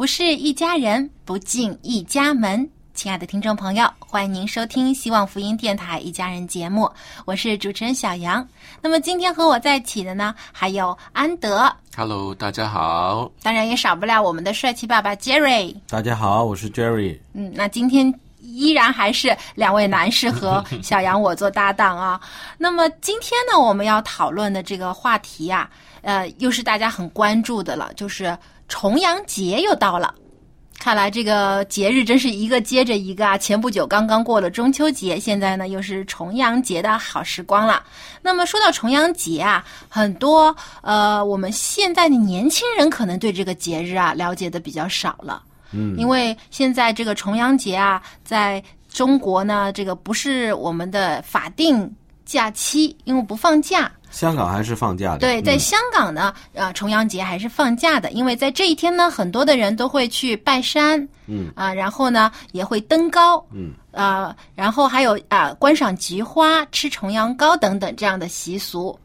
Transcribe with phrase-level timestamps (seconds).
[0.00, 2.66] 不是一家人，不进一家门。
[2.94, 6.90] 亲爱的听众朋友，欢迎您收听希望福音电台一家人节目，
[7.26, 8.48] 我是主持人小杨。
[8.80, 13.30] 那么今天和我在一起的呢，还有安德，Hello，大家好。
[13.42, 15.76] 当然也少不了我们的帅气爸爸 Jerry。
[15.86, 17.18] 大家好，我是 Jerry。
[17.34, 22.18] 嗯，那今天依然还是两位男士和 小杨我做搭档啊。
[22.56, 25.68] 那么今天呢，我们要讨论的这个话题啊，
[26.00, 28.34] 呃，又是大家很关注的了，就是
[28.70, 30.14] 重阳节又到了。
[30.78, 33.36] 看来这个节日真是一个接着一个啊！
[33.36, 37.84] 前不久刚刚过了中秋节，现在呢又是重阳节的好时光了。
[38.22, 45.42] 那么说到重阳节啊，很多呃我们现在的年轻人可能对这个节日啊了解的比较少了。
[45.72, 53.92] 嗯，因为现在这个重阳节啊，在中国呢，这个不是我们的法定假期，因为不放假。
[54.10, 55.18] 香港还是放假的。
[55.18, 68.98] 对，在嗯香港呢，呃，重阳节还是放假的，因为在这一天呢，很多的人都会去拜山，嗯啊、然后呢也会登高，嗯，啊，然后还有啊、观赏菊花、吃重阳糕等等这样的习俗。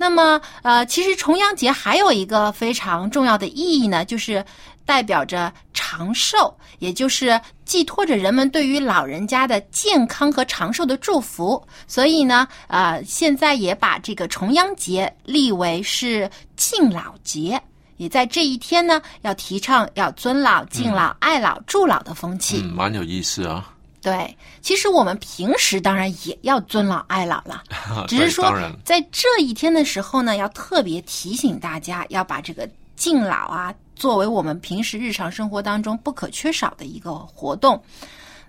[0.00, 4.44] 那么，呃，其实重阳节还有一个非常重要的意义呢，就是
[4.88, 11.62] 代表着长寿，也就是寄托着人们对于老人家的健康和长寿的祝福。
[11.86, 17.60] 所以呢，呃，现在也把这个重阳节立为是敬老节。
[17.98, 22.62] 也在这一天呢，要提倡要尊老、敬老、爱老、助老的风气。
[22.64, 23.74] 嗯，蛮有意思啊。
[24.00, 27.62] 对，其实我们平时当然也要尊老爱老了，
[28.08, 28.50] 只是说
[28.84, 32.66] 在这一天的时候呢，要特别提醒大家要把这个
[32.96, 37.82] 敬老啊作为我们平时日常生活当中不可缺少的一个活动。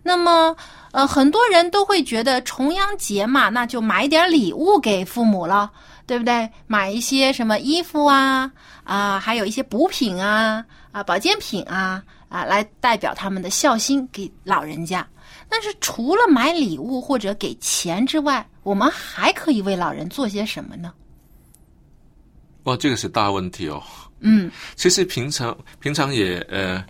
[0.01, 0.55] 那么，
[0.91, 5.69] 呃，很多人都会觉得重阳节嘛，那就买点礼物给父母了，
[6.07, 6.49] 对不对？
[6.67, 8.49] 买一些什么衣服啊，
[8.85, 15.05] 啊，还有一些补品啊，啊，保健品啊，啊，来代表他们的孝心给老人家。
[15.49, 20.93] 但是除了买礼物或者给钱之外，我们还可以为老人做些什么呢？
[22.69, 23.81] 哇，这个是大问题哦。
[24.19, 26.83] 嗯，其实平常平常也呃，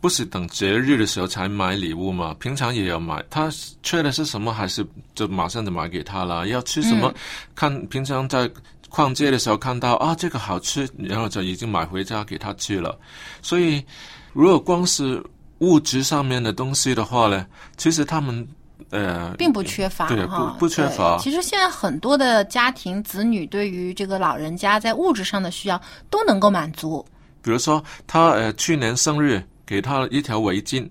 [0.00, 3.22] 不是等节日的时候才买礼物嘛，平常也要买。
[3.28, 3.50] 他
[3.82, 6.46] 缺的是什么，还是就马上就买给他了？
[6.46, 7.12] 要吃什么，
[7.54, 8.50] 看平常在
[8.88, 12.98] 逛街的时候看到啊，这个好吃，然后就已经买回家给他吃了。
[13.42, 13.84] 所以，
[14.32, 15.22] 如果光是
[15.58, 17.44] 物质上面的东西的话呢，
[17.76, 18.48] 其实他们
[18.90, 25.80] 呃并不缺乏对哈，不不缺乏其实现在很多的家庭子女对于这个老人家在物质上的需要
[26.10, 27.04] 都能够满足。
[27.42, 30.88] 比如说，他呃去年生日给他一条围巾，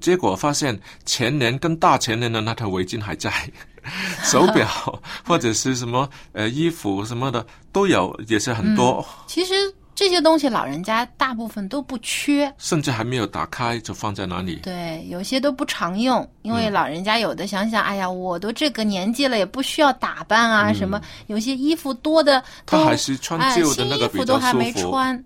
[0.00, 3.32] 结果发现前年跟大前年的那条围巾还在，
[4.22, 4.68] 手表
[5.26, 9.54] 或者是什么呃衣服什么的都有，也是很多，其实
[9.98, 14.60] 这些东西老人家大部分都不缺，甚至还没有打开就放在哪里。
[14.62, 24.72] 对，有些都不常用，因为老人家有的想想，哎呀，我都这个年纪了，也不需要打扮啊，什么有些衣服多的都他还是穿哎，旧的新衣服都还没。
[24.72, 25.16] 穿，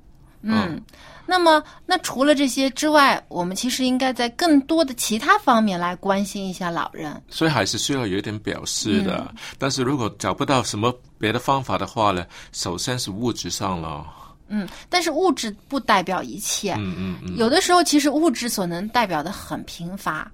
[0.40, 0.54] 嗯。
[0.70, 0.82] 嗯
[1.26, 7.22] 那么，那除了这些之外，我们其实应该在更多的其他方面来关心一下老人。
[7.28, 9.18] 所以还是需要有一点表示的。
[9.30, 14.06] 嗯但是如果找不到什么别的方法的话呢，首先是物质上了。
[14.54, 16.74] 嗯，但是物质不代表一切。
[16.74, 20.30] 嗯嗯嗯，有的时候，其实物质所能代表的很贫乏。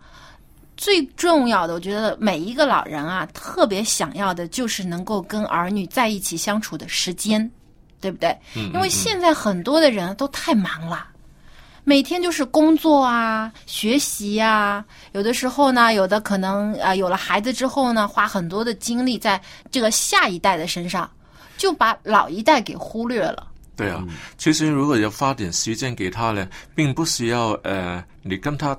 [0.76, 7.48] 最重要的，我觉得每一个老人啊，特别想要的就是能够跟儿女在一起相处的时间，
[8.00, 8.36] 对不对？
[8.56, 11.06] 嗯因为现在很多的人都太忙了，
[11.84, 21.08] 每天就是工作啊、学习啊，有的时候呢，有的可能啊、呃有了孩子之后呢，花很多的精力在这个下一代的身上，
[21.56, 23.46] 就把老一代给忽略了。
[23.78, 24.04] 对啊，
[24.36, 28.76] 其实如果要花点时间给他呢，并不需要呃你跟他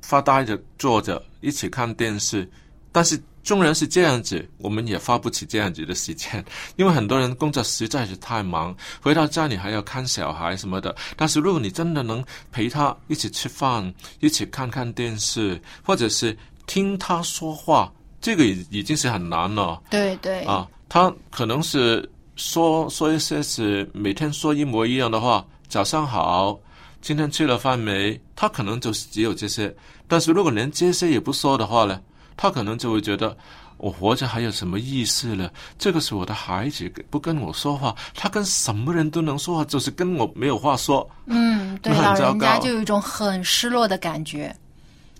[0.00, 2.48] 发呆着坐着一起看电视，
[2.92, 6.44] 但是纵然是这样子，我们也花不起这样子的时间，
[6.76, 10.94] 因为很多人工作实在是太忙， 回到家里还要看小孩什么的。
[11.16, 19.80] 但是如果你真的能陪他一起吃饭，一起看看电视，或者是听他说话，这个已已经是很难了。
[19.90, 26.58] 对对啊，他可能是说说一些是每天说一模一样的话，早上好，
[27.00, 28.18] 今天吃了饭没？
[28.36, 29.74] 他可能就是只有这些。
[30.06, 32.00] 但是如果连这些也不说的话呢，
[32.36, 33.36] 他可能就会觉得
[33.78, 35.50] 我活着还有什么意思呢？
[35.78, 41.08] 这个是我的孩子，不跟我说话，他跟什么人都能说话，就是跟我没有话说。
[41.26, 44.54] 嗯，对，老人家就有一种很失落的感觉。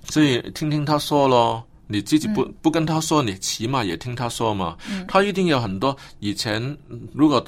[0.09, 4.77] 所以听听他说咯，你自己不、不跟他说，你起码也听他说嘛。
[5.07, 7.45] 他一定有很多以前嗯如果。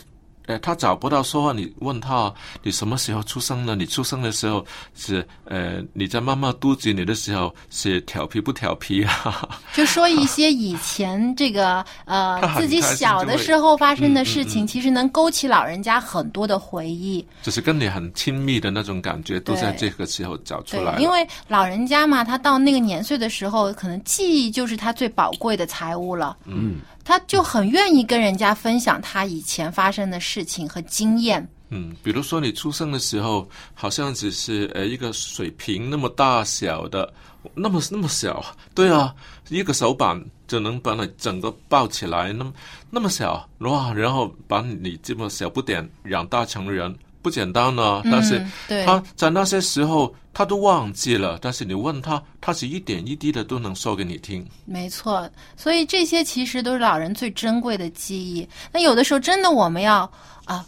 [0.48, 3.76] 呃，他找不到说话，你问他你什么时候出生的？
[3.76, 4.64] 你出生的时候
[4.96, 9.46] 是呃你在妈妈肚子里的时候是调皮不调皮啊？
[9.74, 17.24] 就说一些以前这个呃自己小的时候发生的嗯嗯事情，嗯其实能勾起老人家很多的回忆。
[17.42, 26.36] 就是跟你很亲密的那种感觉，都在这个时候找出来，因为老人家嘛，他到那个年岁的时候，可能记忆就是他最宝贵的财物了。
[26.46, 26.76] 嗯，
[27.08, 31.49] 他就很愿意跟人家分享他以前发生的事情和经验。
[31.70, 37.10] 嗯，比如说你出生的时候，好像只是呃一个水瓶那么大小的，
[37.55, 38.44] 那么那么小，
[38.75, 39.14] 对啊，
[39.49, 42.52] 一个手板就能把你整个抱起来，那么
[42.90, 48.02] 那么小哇，然后把你这么小不点养大成人，不简单呢。
[48.04, 48.44] 但是
[48.84, 54.46] 他在那些时候他都忘记了，但是你问他，他是一点一滴的都能说给你听。
[54.64, 58.48] 没错，所以这些其实都是老人最珍贵的记忆。
[58.72, 60.10] 那有的时候真的我们要
[60.44, 60.64] 啊、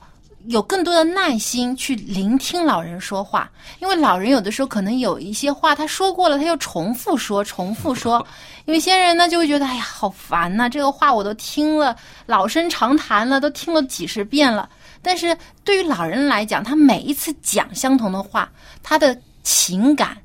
[0.47, 8.26] 有更多的耐心去聆听老人说话，因为老人有的时候可能有一些话他说过了，他又重复说，重复说。
[8.67, 14.69] 有些人呢就会觉得，哎呀，好烦呐、这个话我都听了老生常谈了，都听了几十遍了。
[15.02, 18.50] 但是对于老人来讲，他每一次讲相同的话，
[18.82, 20.17] 他的情感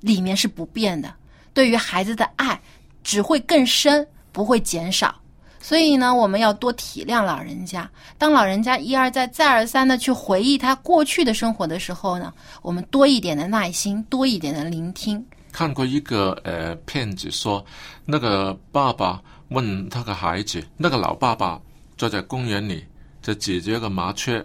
[0.00, 1.12] 里面是不变的。
[1.52, 2.60] 对于孩子的爱
[3.02, 5.14] 只会更深，不会减少。
[5.62, 7.90] 所以呢，我们要多体谅老人家。
[8.16, 12.32] 当老人家一而再、再而三的去回忆他过去的生活的时候呢，
[12.62, 15.22] 我们多一点的耐心，多一点的聆听。
[15.52, 17.62] 看过一个呃骗子说，
[18.06, 21.60] 那个爸爸问他个孩子，那个老爸爸
[21.98, 22.82] 坐在公园里，
[23.22, 24.44] 就解决个麻雀，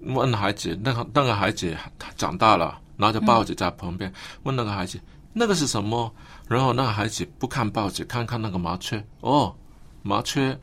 [0.00, 1.76] 问孩子，那个那个孩子
[2.16, 5.00] 长大了，拿着报纸在旁边、问那个孩子，
[5.32, 6.12] 那个是什么？
[6.48, 9.54] 然后那个孩子不看报纸，看看那个麻雀，哦，
[10.02, 10.58] 麻雀，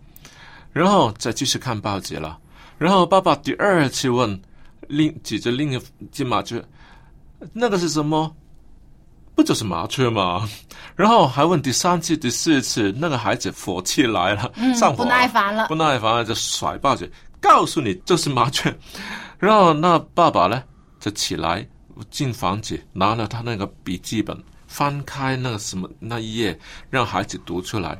[0.71, 2.37] 然后再继续看报纸了。
[2.77, 4.41] 然后爸爸第二次问，
[4.87, 5.81] 另指着另一
[6.11, 6.63] 只麻雀，
[7.53, 8.35] 那个是什么？
[9.41, 10.47] 不就是麻雀吗？
[10.95, 18.71] 然后还问第三次、第四次，那个孩子火气来了，嗯上火不耐烦了不耐烦了就甩报纸，告诉你这是麻雀。
[19.39, 20.63] 然后那爸爸呢
[20.99, 21.67] 就起来
[22.11, 26.57] 进房子，拿了他那个笔记本，翻开那个什么那一页，
[26.91, 27.99] 让孩子读出来。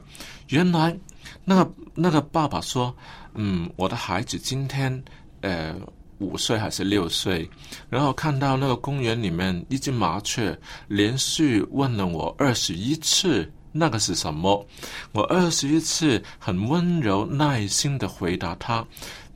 [0.49, 0.95] 原来
[1.43, 2.95] 那个那个爸爸说，
[3.33, 5.03] 嗯，我的孩子今天
[5.41, 5.73] 呃
[6.21, 7.49] 五岁还是六岁，
[7.89, 13.51] 然后看到那个公园里面一只麻雀连续问了我二十一次。
[13.73, 14.67] 那个是什么？
[15.13, 18.85] 我二十一次很温柔耐心的回答他，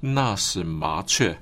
[0.02, 1.34] 那是麻雀，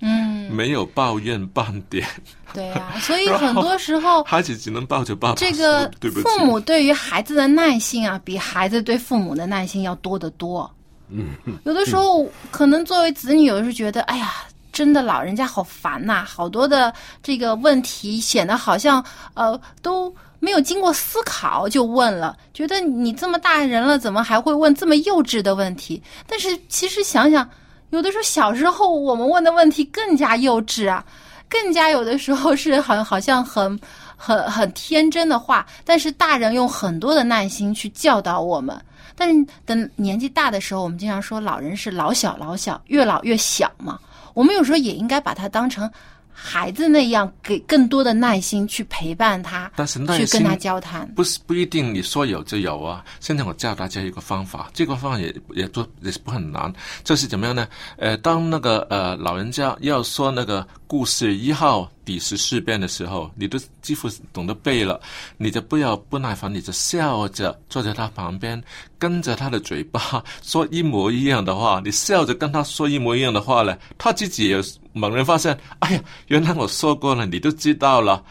[0.00, 2.04] 嗯，没有抱怨半点。
[2.52, 5.88] 对呀、所以 很多时候，孩子只能抱着爸爸这个。
[6.20, 10.68] 父母对于孩子的耐心啊，比孩子对父母的耐心要多得多。
[11.10, 14.32] 嗯，有的时候可能作为子女，有的时候觉得，哎呀，
[14.72, 26.02] 真的老人家好烦呐、好多的这个问题显得好像呃都没有经过思考就问了，觉得你这么大人了，怎么还会问这么幼稚的问题？
[26.26, 27.48] 但是其实想想，
[27.90, 31.04] 有的时候小时候我们问的问题更加幼稚啊，
[31.48, 33.78] 更加有的时候是很好像很。
[34.24, 38.80] 很很天真的话，但是大人用很多的耐心去教导我们。
[39.16, 43.98] 但是等年纪大的时候，我们经常说老人是老小老小，越老越小嘛。
[44.34, 45.90] 我们有时候也应该把他当成
[46.34, 51.06] 孩子那样，给更多的耐心去陪伴他，但是耐心去跟他交谈。
[51.14, 53.04] 不是不一定你说有就有啊。
[53.20, 56.72] 现在我教大家一个方法，这个方法也也做也是不很难，
[57.04, 57.68] 就是怎么样呢？
[57.98, 65.00] 呃，当那个呃老人家要说那个故事一号第十四遍的时候，你都几乎懂得背了，
[65.36, 68.62] 你就不要不耐烦，你就笑着坐在他旁边，
[68.98, 74.60] 跟着他的嘴巴说一模一样的话，你笑着跟他说一模一样的话呢，他自己也
[74.92, 78.24] 猛然发现，哎呀，原来我说过了，你都知道了，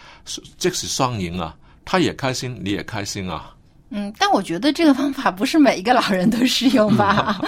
[0.57, 3.53] 即是双赢啊，他也开心，你也开心啊。
[3.93, 7.41] 嗯，但我觉得这个方法不是每一个老人都适用吧？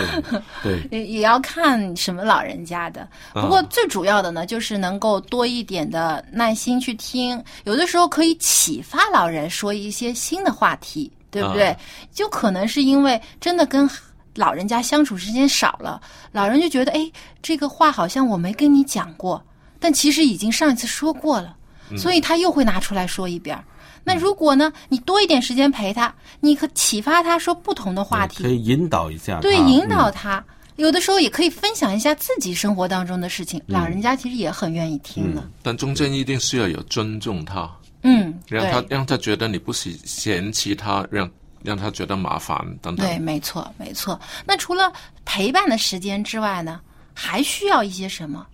[0.62, 3.08] 对， 也也要看什么老人家的。
[3.34, 11.76] 不过最主要的呢，就是能够多一点的耐心去听，有的时候可以启发老人说一些新的话题，对不对？
[12.12, 13.90] 就可能是因为真的跟
[14.36, 16.02] 老人家相处时间少了，
[16.34, 17.10] 老人就觉得，哎，
[17.42, 19.42] 这个话好像我没跟你讲过，
[19.80, 21.56] 但其实已经上一次说过了，
[21.98, 23.58] 所以他又会拿出来说一遍。
[24.04, 24.72] 那如果呢？
[24.90, 29.40] 你多一点时间陪他，你可启发他说不同的话题，可以引导一下。
[29.40, 30.44] 对，引导他。
[30.76, 35.48] 有的时候也可以分享一下自己生活当中的事情，老人家其实也很愿意听的。
[35.62, 37.70] 但中间一定是要有尊重他，
[38.02, 41.30] 嗯，让他让他觉得你不是嫌弃他，让
[41.62, 43.08] 让他觉得麻烦等等。
[43.08, 44.20] 对，没错，没错。
[44.46, 44.92] 那除了
[45.26, 46.82] 陪伴的时间之外呢，
[47.14, 48.46] 还需要一些什么？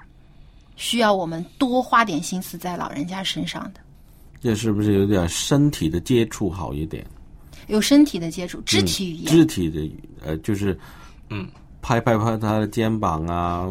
[0.76, 3.80] 需要我们多花点心思在老人家身上的。
[4.42, 7.06] 这是不是有点身体的接触好一点？
[7.68, 9.92] 有身体的接触，肢体语言，肢体的
[10.26, 10.78] 呃，就是
[11.30, 11.48] 嗯，
[11.82, 13.68] 拍拍拍他的肩膀啊，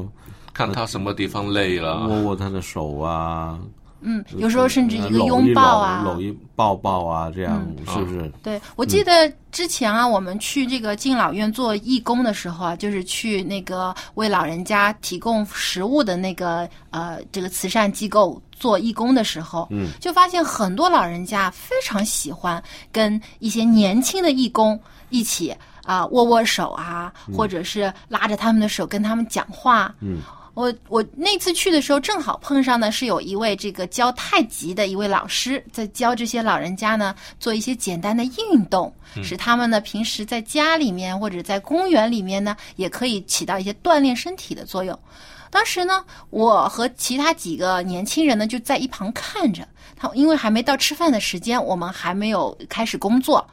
[0.52, 3.58] 看他什么地方累了，握握他的手啊。
[4.00, 8.30] 嗯，有时候甚至一个拥抱啊，搂一抱抱啊，这样是不是？
[8.44, 22.62] 对，我记得之前啊，我们去这个敬老院做义工的时候啊，就是去那个为老人家提供食物的那个呃这个慈善机构做义工的时候，嗯，就发现很多老人家非常喜欢
[22.92, 24.78] 跟一些年轻的义工
[25.10, 30.18] 一起啊握握手啊，或者是拉着他们的手跟他们讲话，嗯。
[30.54, 44.98] 我我那次去的时候，正好碰上的是有一位这个教太极的一位老师，在教这些老人家呢做一些简单的运动，使他们呢平时在家里面或者在公园里面呢，也可以起到一些锻炼身体的作用。
[45.50, 53.46] 当时呢，我和其他几个年轻人呢就在一旁看着他，因为还没到吃饭的时间，我们还没有开始工作。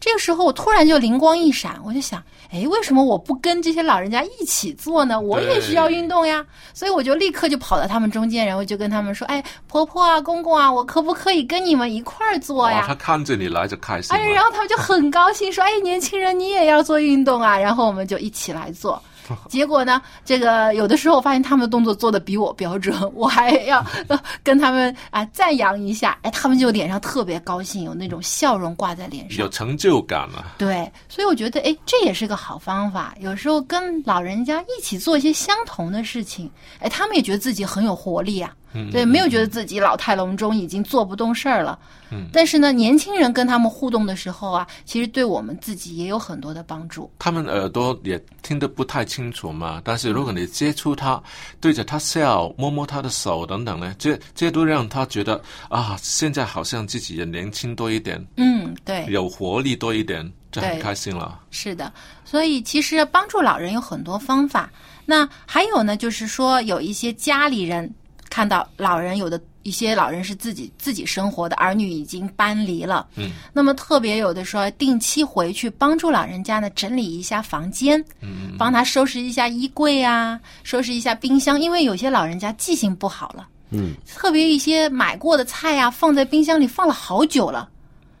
[0.00, 5.18] 这个时候，我突然就灵光一闪，我就想，哎，为什么我不跟这些老人家一起做呢？
[5.18, 12.84] 我也需要运动呀，所以我就立刻就跑到他们中间，然后就跟他们说，哎，婆婆啊，公公啊，我可不可以跟你们一块儿做呀？
[12.86, 14.14] 他看着你来就开心。
[14.14, 17.56] 哎，然后他们就很高兴，说，哎，年轻人你也要做运动啊？
[17.58, 19.02] 然后我们就一起来做。
[19.48, 20.00] 结果呢？
[20.24, 23.84] 这个有的时候我发现他们的动作做的比我标准，我还要
[24.42, 30.54] 跟他们啊赞扬一下，哎，他们就脸上特别高兴，有那种笑容挂在脸上，有成就感了。
[30.58, 33.14] 对，所以我觉得，哎，这也是个好方法。
[33.20, 36.50] 有时候跟老人家一起做一些相同的事情，
[36.80, 38.54] 哎，他们也觉得自己很有活力啊。
[38.90, 41.78] 对，没有觉得自己老态龙钟，已经做不动事儿了。
[42.10, 47.10] 嗯，但是呢，年轻人跟他们互动的时候啊，其实对我们自己也有很多的帮助。
[47.18, 51.22] 他们耳朵也听得不太清楚嘛，但是如果你接触他，
[51.60, 58.24] 对着他笑，摸摸他的手等等呢，这这都让他觉得啊，现在好像自己也年轻多一点。
[58.36, 61.40] 嗯，对，有活力多一点，就很开心了。
[61.50, 61.92] 是的，
[62.24, 64.68] 所以其实帮助老人有很多方法。
[65.06, 67.92] 那还有呢，就是说有一些家里人。
[68.34, 73.06] 看到老人有的一些老人是自己自己生活的，儿女已经搬离了。
[73.14, 83.46] 嗯，那么特别有的说定期回去帮助老人家呢整理一下房间，嗯，帮他收拾一下衣柜啊，收拾一下冰箱，因为有些老人家记性不好了。
[83.70, 87.68] 嗯，特别一些买过的菜呀，放在冰箱里放了好久了。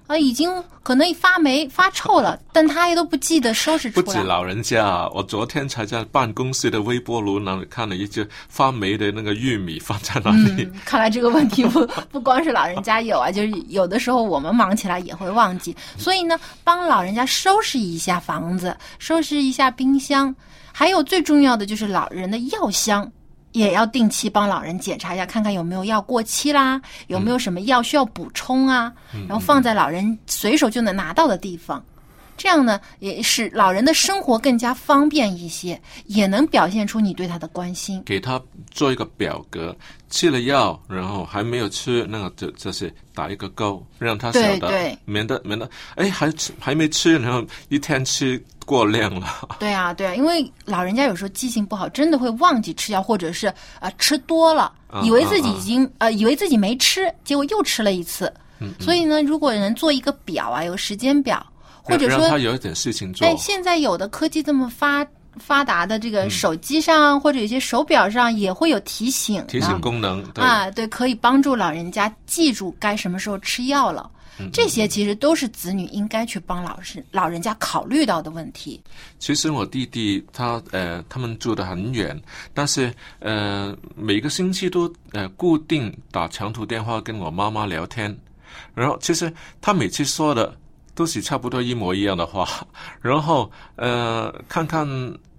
[0.06, 4.04] 啊，已经可能发霉发臭了，但他也都不记得收拾出来。
[4.04, 10.64] 不止老人家，我昨天才在办公室的微波炉那里看了一只发霉的那个玉米放在那里。
[10.64, 15.74] 嗯， 看来这个问题不 不光是老人家有啊，就是有的时候我们忙起来也会忘记。
[15.96, 20.34] 所以呢，帮老人家收拾一下房子，收拾一下冰箱，
[20.70, 23.10] 还有最重要的就是老人的药箱。
[23.54, 28.92] 也要定期帮老人检查一下，看看有没有药过期啦，有没有什么药需要补充啊？
[29.28, 31.82] 然后放在老人随手就能拿到的地方。
[32.36, 38.02] 这样呢，也使老人的生活更加方便一些，也能表现出你对他的关心。
[38.04, 39.74] 给他做一个表格，
[40.10, 49.26] 吃了药，然后还没有吃，那个就就是打一个勾，让他晓得，对对免得免得，哎，还吃还没吃，然后一天吃过量了。
[49.60, 58.32] 对啊，对啊，因为老人家有时候记性不好，真的会忘记吃药，或者是呃吃多了，啊以为自己已经、呃以为自己没吃，结果又吃了一次。
[58.60, 61.44] 嗯所以呢，如果能做一个表啊，有时间表，
[61.84, 63.26] 或者说他有一点事情做。
[63.26, 74.10] 哎，现在有的科技这么发发达的这嗯个手机上、或者有些手表上也会有提醒，提醒功能，对，啊，对，可以帮助老人家记住该什么时候吃药了。
[74.36, 78.82] 嗯这些其实都是子女应该去帮老师老人家考虑到的问题。
[79.20, 82.20] 其实我弟弟他呃，他们住的很远，
[82.52, 88.12] 但是呃，每个星期都呃固定打长途电话跟我妈妈聊天，
[88.74, 90.52] 然后其实他每次说的
[90.94, 92.48] 都是差不多一模一样的话，
[93.02, 94.86] 然后呃看看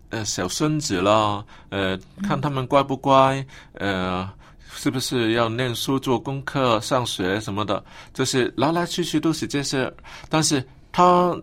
[0.10, 4.30] 呃小孙子啦，呃看他们乖不乖，呃。
[4.78, 7.82] 是不是要念书、做功课、上学什么的？
[8.14, 9.90] 就是来来去去都是这些，
[10.28, 11.34] 但是他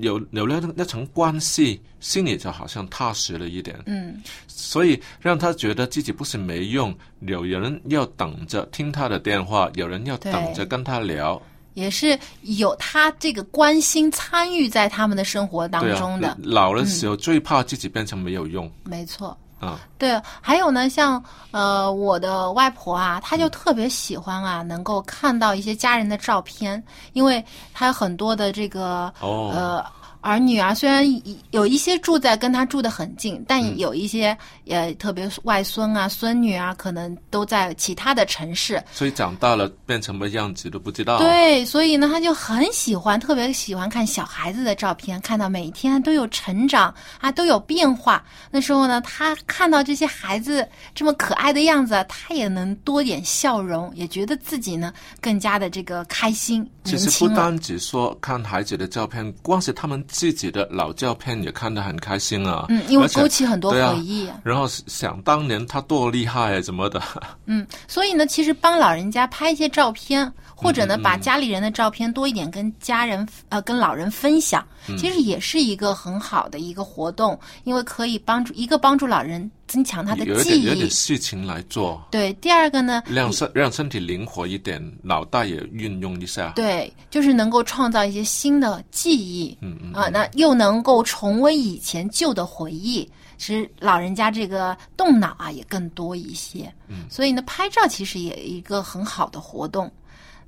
[0.00, 3.80] 有有了那层关系，心里就好像踏实了一点。
[3.86, 11.40] 嗯，所以让他觉得自己不是没用，有人要等着听他的电话，有人要等着跟他聊。
[11.74, 19.36] 也是有他这个关心参与在他们的生活当中的，啊，老的时候最怕自己变成没有用没错。
[19.58, 19.78] 啊。
[19.98, 29.84] 对，还有呢，像呃我的外婆啊，她就特别喜欢啊，能够看到一些家人的照片，因为她有很多的这个、哦呃
[30.20, 34.36] 儿女啊，虽然一有一些住在跟他住的很近，但嗯有一些、
[34.68, 48.22] 呃特别外孙啊、孙女啊，可能都在其他的城市，所以长大了变成什么样子都不知道。，对，所以呢，他就很喜欢，特别喜欢看小孩子的照片，看到每天都有成长啊，都有变化。
[48.50, 57.08] 那时候呢，他看到这些孩子这么可爱的样子，他也能多点笑容，也觉得自己呢更加的这个开心、其实。
[57.20, 62.66] 不单只说看孩子的照片，光是他们自己的老照片也看得很开心啊。
[62.68, 64.28] 嗯，因为勾起很多回忆。
[64.42, 67.00] 然后想当年他多厉害啊，怎么的？
[67.46, 80.90] 嗯，所以呢，其实帮老人家拍一些照片，或者呢，嗯把家里人的照片多一点跟家人呃跟老人分享，嗯其实也是一个很好的一个活动，因为可以帮助一个帮助老人增强他的记忆点有点。
[80.90, 86.52] 事情来做，对，第二个呢，让身让身体灵活一点，脑袋也运用一下。
[86.56, 96.70] 对，就是能够创造一些新的记忆，嗯嗯啊，那又能够重温以前旧的回忆，其实老人家这个动脑啊也更多一些。
[96.88, 99.88] 嗯，所以呢，拍照其实也一个很好的活动。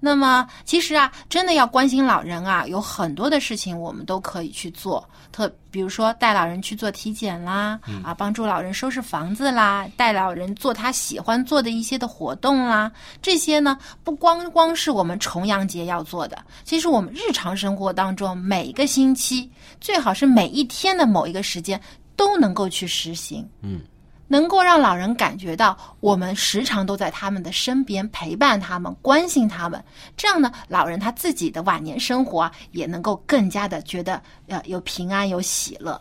[0.04, 5.08] 那么，其实啊，真的要关心老人啊，有很多的事情我们都可以去做。
[5.30, 12.90] 特比如说带老人去做体检啦，啊，帮助老人收拾房子啦，带老人做他喜欢做的一些的活动啦，
[13.22, 19.48] 这些呢，不光光是我们重阳节要做的，其实我们日常生活当中每一个星期，
[19.80, 21.80] 最好是每一天的某一个时间
[22.16, 23.48] 都能够去实行。
[23.60, 23.80] 嗯。
[24.32, 29.84] 能够让老人感觉到我们时常都在他们的身边陪伴他们、关心他们，
[30.16, 36.00] 这样呢，老人他自己的晚年生活啊，也能够更加的觉得呃有平安、有喜乐。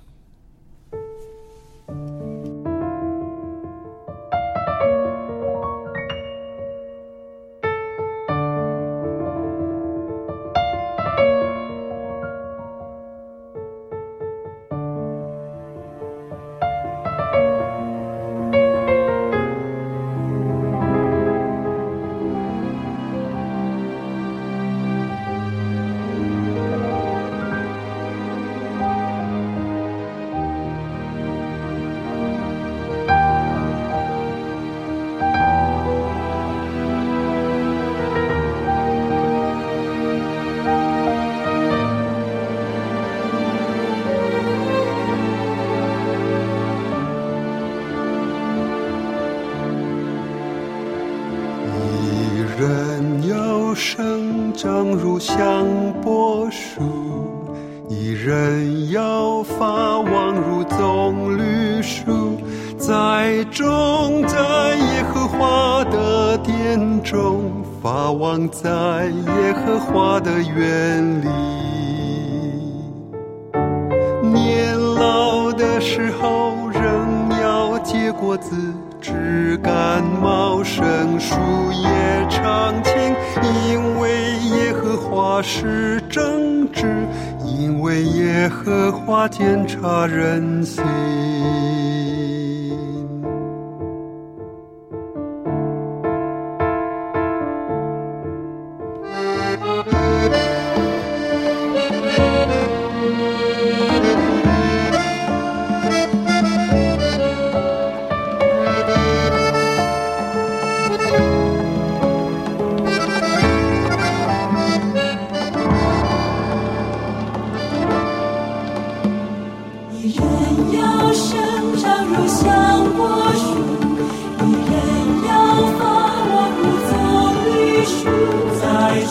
[89.28, 91.31] 检查人心。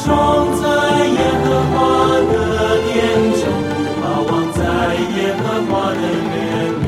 [0.05, 0.07] 种
[0.61, 0.65] 在
[1.07, 1.75] 耶和华
[2.31, 2.33] 的
[2.87, 2.91] 殿
[3.39, 3.43] 中，
[4.01, 4.59] 发旺在
[5.17, 6.37] 耶和华的园
[6.81, 6.85] 里。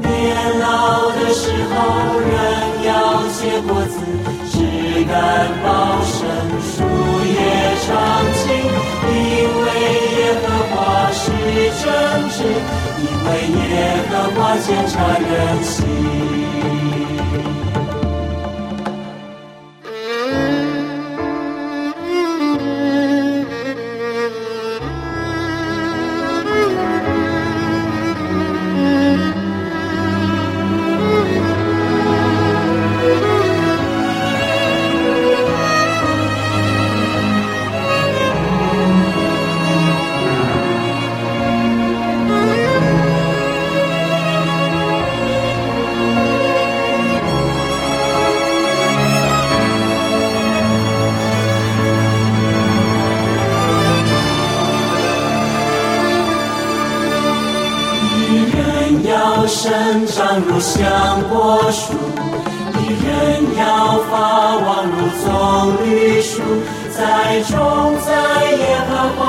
[0.00, 0.08] 年
[0.60, 0.66] 老
[1.10, 1.74] 的时候，
[2.20, 2.30] 人
[2.86, 2.90] 要
[3.38, 3.94] 结果子，
[4.50, 4.54] 枝
[5.04, 5.12] 干
[5.62, 5.66] 茂
[6.04, 6.16] 盛，
[6.62, 6.74] 树
[7.26, 7.36] 叶
[7.86, 7.88] 常
[8.34, 8.46] 青，
[9.08, 9.14] 因
[9.64, 9.66] 为
[10.16, 10.76] 耶和华
[11.12, 11.22] 是
[11.82, 11.86] 正
[12.30, 12.36] 直，
[13.02, 13.26] 因为
[13.68, 13.72] 耶
[14.10, 15.28] 和华检察人
[15.62, 16.37] 心。
[60.18, 60.82] 上如香
[61.30, 61.92] 柏树，
[62.74, 63.06] 一人
[63.56, 66.42] 要发旺如棕榈树，
[66.90, 67.54] 栽种
[68.04, 68.10] 在
[68.50, 69.22] 耶和华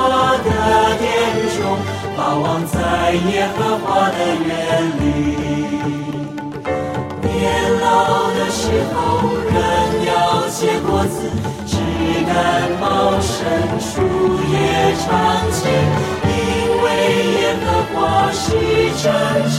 [0.43, 0.49] 的
[0.97, 1.05] 殿
[1.53, 1.77] 中，
[2.17, 4.49] 发旺在耶和华的园
[4.97, 5.05] 里。
[7.21, 7.37] 年
[7.81, 7.85] 老
[8.33, 8.57] 的时
[8.91, 8.97] 候，
[9.45, 9.55] 人
[10.07, 10.09] 要
[10.49, 11.29] 结果子，
[11.67, 11.77] 枝
[12.25, 12.33] 干
[12.81, 13.37] 茂盛，
[13.79, 14.01] 树
[14.49, 14.57] 叶
[15.05, 15.07] 常
[15.51, 15.69] 青，
[16.25, 16.33] 因
[16.81, 16.85] 为
[17.37, 18.41] 耶和华是
[19.03, 19.05] 正
[19.51, 19.57] 直，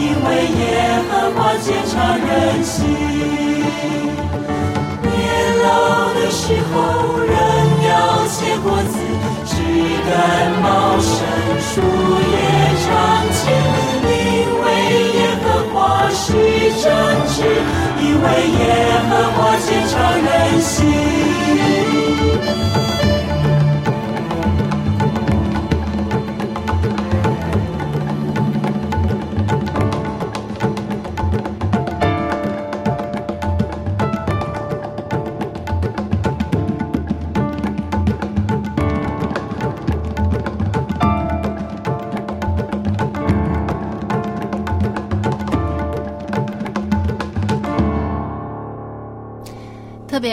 [0.00, 0.28] 因为
[0.60, 0.64] 耶
[1.10, 2.28] 和华检察人
[2.64, 2.74] 心。
[5.02, 5.12] 年
[5.62, 5.68] 老
[6.14, 6.74] 的时候，
[7.18, 7.32] 人
[7.86, 7.92] 要
[8.26, 8.92] 结果子，
[9.44, 9.52] 枝
[10.08, 10.10] 干
[10.62, 10.66] 茂
[10.98, 11.12] 盛，
[11.60, 11.72] 树
[12.32, 12.34] 叶
[12.82, 12.88] 长
[13.36, 13.40] 青，
[14.08, 14.10] 因
[14.62, 14.64] 为
[15.18, 15.74] 耶和华
[16.10, 16.18] 是
[16.82, 16.84] 正
[17.28, 17.36] 直，
[18.00, 18.24] 因为
[18.58, 18.60] 耶
[19.10, 20.28] 和华检察人
[20.62, 20.74] 心。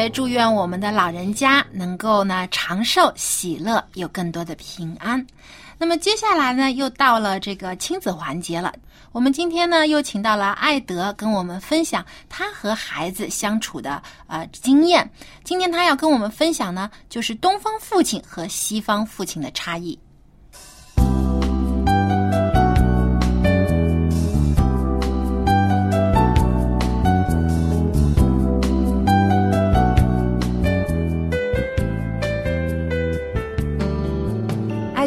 [0.10, 5.26] 祝愿我们的老人家能够呢长寿喜乐，有更多的平安。
[5.78, 8.74] 那么接下来呢，又到了这个亲子环节了。
[9.12, 15.10] 我们今天呢，又请到了艾德跟我们分享他和孩子相处的呃经验。
[15.44, 19.98] 今天他要跟我们分享呢，就是东方父亲和西方父亲的差异。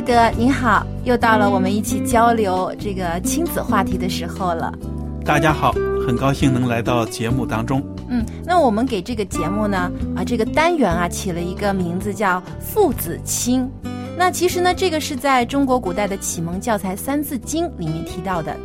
[0.00, 4.72] 艾德，您好，又到了我们一起交流这个亲子话题的时候了。
[5.26, 5.72] 大家好，
[6.06, 7.84] 很高兴能来到节目当中。
[8.08, 13.70] 嗯，那我们给这个节目呢，啊，这个单元啊，起了一个名字叫“父子亲”。
[14.16, 18.56] 那其实呢，这个是在中国古代的启蒙教材《三字经》里面提到的。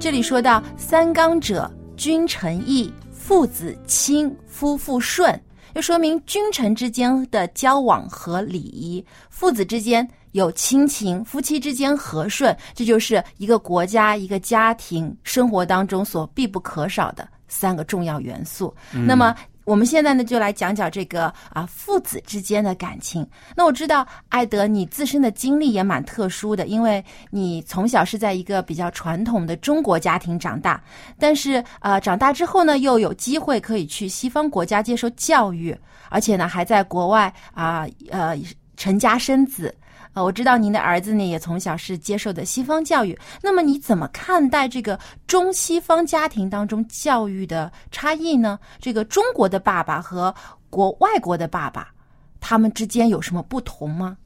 [0.00, 5.38] 这里说到“三纲者，君臣义，父子亲，夫妇顺”，
[5.74, 18.72] 就说明君臣之间的交往和礼仪，父子之间有亲情，夫妻之间和顺，这就是一个国家、一个家庭生活当中所必不可少的三个重要元素。
[18.92, 19.34] 嗯那么。
[19.66, 23.26] 我们现在呢，就来讲讲这个啊父子之间的感情。
[23.56, 30.84] 那我知道，艾德，你自身的经历也蛮特殊的，因为你从小是在一个比较传统的中国家庭长大，
[31.18, 35.74] 但是呃，长大之后呢，又有机会可以去西方国家接受教育，
[36.10, 38.38] 而且呢，还在国外啊呃
[38.76, 39.74] 成家生子。
[40.14, 48.58] 啊，我知道您的儿子呢也从小是接受的西方教育，那么你怎么看待这个中西方家庭当中教育的差异呢？
[48.78, 50.32] 这个中国的爸爸和
[50.70, 51.92] 国外国的爸爸，
[52.40, 54.16] 他们之间有什么不同吗？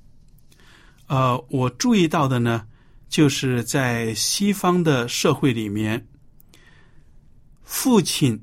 [1.06, 2.66] 呃，我注意到的呢，
[3.08, 6.06] 就是在西方的社会里面，
[7.62, 8.38] 父亲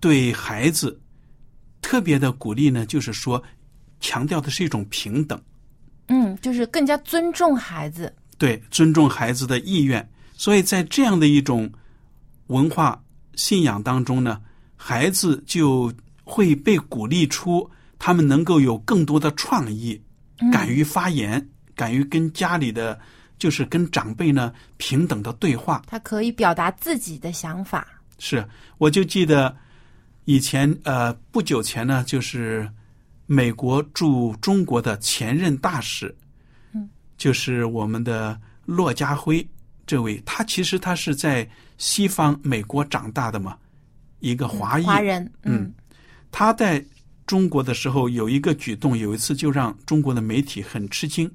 [0.00, 0.98] 对孩子
[1.82, 3.42] 特别的鼓励呢，就是说
[4.00, 5.38] 强调的是一种平等，
[6.10, 8.14] 嗯，就是更加尊重孩子。
[8.36, 10.06] 对，尊重孩子的意愿。
[10.36, 11.70] 所以在这样的一种
[12.48, 13.02] 文化
[13.34, 14.40] 信仰当中呢，
[14.76, 15.92] 孩子就
[16.24, 20.00] 会被鼓励出他们能够有更多的创意，
[20.50, 22.98] 敢于发言，敢于跟家里的
[23.38, 25.82] 就是跟长辈呢平等的对话。
[25.86, 27.86] 他可以表达自己的想法。
[28.18, 28.42] 是，
[28.78, 29.54] 我就记得
[30.24, 32.66] 以前呃不久前呢，就是
[33.32, 36.12] 美国驻中国的前任大使，
[36.72, 39.48] 嗯，就是我们的骆家辉
[39.86, 43.56] 这位，他其实他是在西方美国长大的嘛，
[44.18, 45.72] 一个华裔，华人，嗯，
[46.32, 46.84] 他在
[47.24, 51.30] 中国的时候有一个举动，有一次就让中国的媒体很吃惊。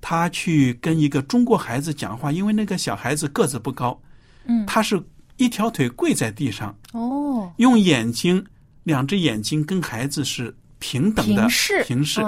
[0.00, 4.00] 他去跟一个中国孩子讲话，因为那个小孩子个子不高，
[4.44, 5.02] 嗯，他是
[5.38, 8.44] 一条腿跪在地上，哦，用眼睛
[8.84, 11.46] 两只眼睛跟孩子是平等的
[11.84, 12.20] 平视，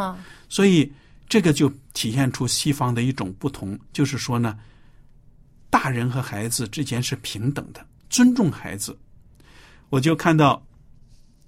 [0.49, 0.91] 所以
[1.29, 4.57] 这个就体现出西方的一种不同，就是说呢，
[5.71, 8.97] 大人和孩子之间是平等的，尊重孩子。
[9.91, 10.65] 我就看到，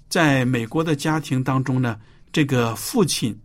[0.08, 2.00] 在美国的家庭当中呢，
[2.32, 3.38] 这个父亲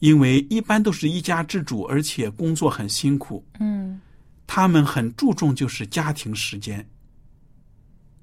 [0.00, 3.98] 因为一般都是一家之主，而且工作很辛苦，嗯
[4.46, 6.86] 他们很注重就是家庭时间，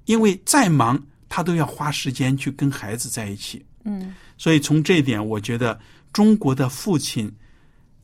[0.04, 3.64] 因为再忙他都要花时间去跟孩子在一起。
[3.88, 5.78] 嗯所以从这一点，我觉得
[6.12, 7.34] 中国的父亲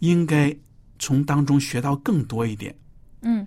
[0.01, 0.55] 应该
[0.99, 2.75] 从当中学到更多一点。
[3.23, 3.47] 嗯。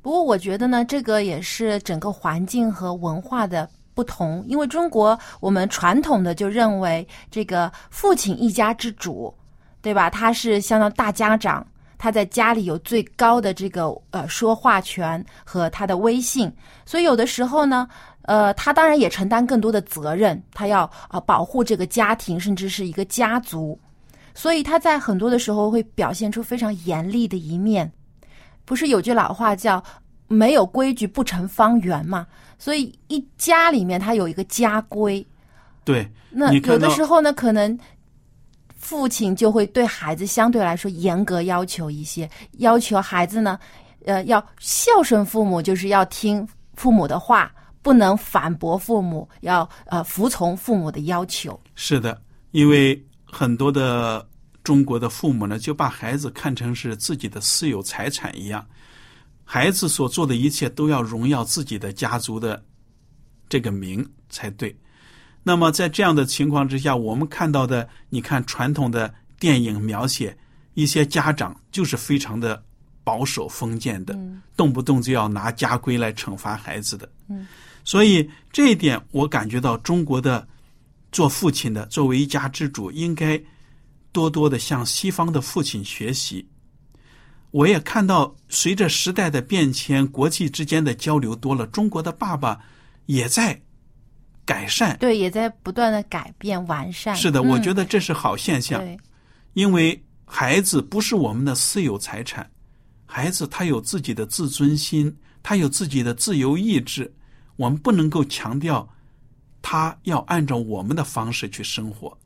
[0.00, 9.32] 不过我觉得呢，这个也是整个环境和文化的不同，因为中国我们传统的就认为这个父亲一家之主，
[9.80, 10.10] 对吧？
[10.10, 11.64] 他是相当大家长，
[11.98, 16.52] 他在家里有最高的这个呃说话权和他的威信，
[16.84, 17.86] 所以有的时候呢，
[18.22, 23.78] 呃，他当然也承担更多的责任，他要啊、呃保护这个家庭，甚至是一个家族，
[24.34, 27.90] 所以他在很多的时候会表现出非常严厉的一面。
[28.64, 29.82] 不是有句老话叫
[30.28, 32.26] “没有规矩不成方圆”嘛？
[32.58, 35.26] 所以一家里面他有一个家规，
[35.84, 37.76] 对，那有的时候呢，可能
[38.76, 43.58] 父亲就会对孩子相对来说严格要求一些，要求孩子呢，
[44.06, 47.52] 呃，要孝顺父母，就是要听父母的话，
[47.82, 51.60] 不能反驳父母，要呃服从父母的要求。
[51.74, 54.26] 是的，因为很多的
[54.62, 58.64] 中国的父母呢，就把孩子看成是自己的私有财产一样，
[59.44, 62.62] 孩子所做的一切都要荣耀自己的家族的
[63.48, 64.74] 这个名才对。
[65.42, 70.36] 那么在这样的情况之下，我们看到的，你看传统的电影描写
[70.74, 72.62] 一些家长就是非常的
[73.02, 74.16] 保守封建的，
[74.56, 77.10] 动不动就要拿家规来惩罚孩子的。
[77.28, 77.44] 嗯，
[77.84, 80.46] 所以这一点我感觉到中国的
[81.10, 83.40] 做父亲的，作为一家之主，应该
[84.12, 86.46] 多多的向西方的父亲学习。
[87.50, 92.58] 我也看到，随着时代的变迁，国际之间的交流多了，中国的爸爸
[93.04, 93.60] 也在
[94.46, 94.96] 改善。
[94.98, 97.14] 对，也在不断的改变完善。
[97.14, 98.82] 是的，我觉得得这是好现象，
[99.52, 102.50] 因为孩子不是我们的私有财产，
[103.04, 107.12] 孩子他有自己的自尊心，他有自己的自由意志，
[107.56, 108.88] 我们不能够强调
[109.60, 112.16] 他要按照我们的方式去生活，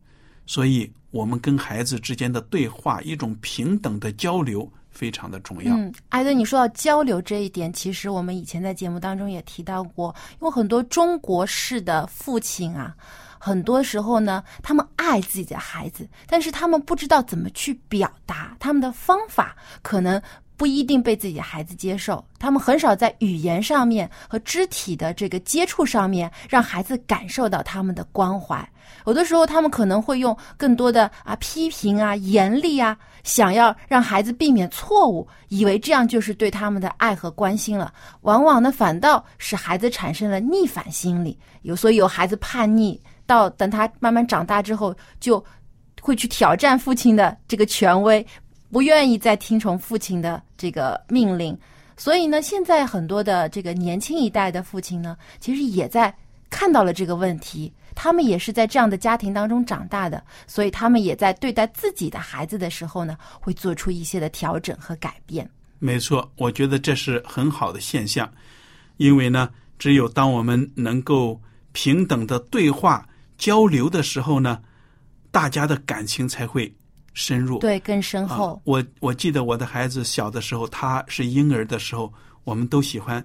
[0.46, 5.76] 所以我们跟孩子之间的对话，一种平等的交流非常的重要。
[5.76, 12.96] 嗯，艾德，你说到交流这一点，其实我们以前在节目当中也提到过，因为很多中国式的父亲啊，
[13.38, 20.20] 很多时候呢，他们爱自己的孩子，但是他们不知道怎么去表达，他们的方法可能
[20.56, 28.66] 不一定被自己的孩子接受，他们很少在语言上面和肢体的这个接触上面让孩子感受到他们的关怀。
[29.04, 37.92] 有的时候，他们可能会用更多的啊批评啊、严厉啊，想要让孩子避免错误，以为这样就是对他们的爱和关心了。
[38.22, 41.38] 往往呢，反倒使孩子产生了逆反心理。
[41.62, 45.44] 有所以有孩子叛逆，到等他慢慢长大之后，就
[46.00, 48.24] 会去挑战父亲的这个权威，
[48.70, 51.56] 不愿意再听从父亲的这个命令。
[51.96, 56.14] 所以呢，现在很多的这个年轻一代的父亲呢，其实也在
[56.50, 57.72] 看到了这个问题。
[57.94, 65.48] 他们也是在这样的家庭当中长大的，所以他们也在对待自己的孩子的时候呢，会做出一些的调整和改变。
[65.78, 68.30] 没错，我觉得这是很好的现象，
[68.98, 69.48] 因为呢，
[69.78, 71.40] 只有当我们能够
[71.72, 74.60] 平等的对话交流的时候呢，
[75.30, 76.70] 大家的感情才会
[77.16, 77.58] 深入。
[77.58, 78.52] 对，更深厚。
[78.52, 82.12] 啊我我记得我的孩子小的时候，他是婴儿的时候，
[82.44, 83.24] 我们都喜欢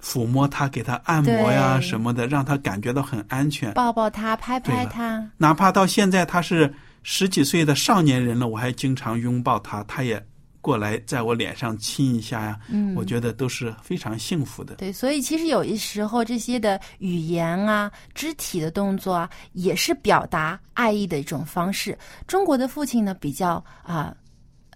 [0.00, 3.72] 抚摸他，给他按摩呀什么的，让他感觉到很安全。
[3.72, 6.72] 抱抱他，拍拍他，哪怕到现在他是
[7.02, 10.22] 十几岁的少年人了，我还经常拥抱他，他也
[10.60, 12.58] 过来在我脸上亲一下呀。
[12.68, 14.74] 嗯我觉得都是非常幸福的。
[14.76, 21.96] 对，所以其实有一时候这些的语言啊、肢体的动作啊，也是表达爱意的一种方式。
[22.26, 24.14] 中国的父亲呢，比较啊。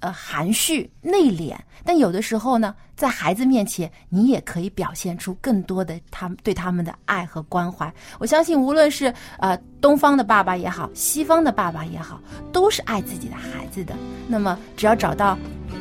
[0.04, 7.90] 呃，含蓄内敛，但有的时候呢，在孩子面前，你也可以表现出更多的他们对他们的爱和关怀。
[8.18, 12.20] 我相信，无论是呃东方的爸爸也好，西方的爸爸也好，
[12.52, 13.94] 都是爱自己的孩子的。
[14.28, 15.38] 那么，只要找到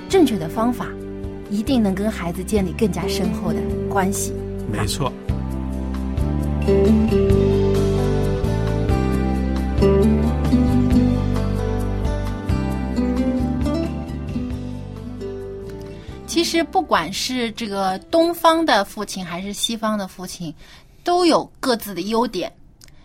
[0.08, 0.88] 正确的方法，
[1.50, 3.60] 一定能跟孩子建立更加深厚的
[3.90, 4.34] 关系。
[4.72, 5.12] 没错。
[16.34, 20.52] 其实不管是这个东方的父亲还是西方的父亲，
[21.04, 22.52] 都有各自的优点。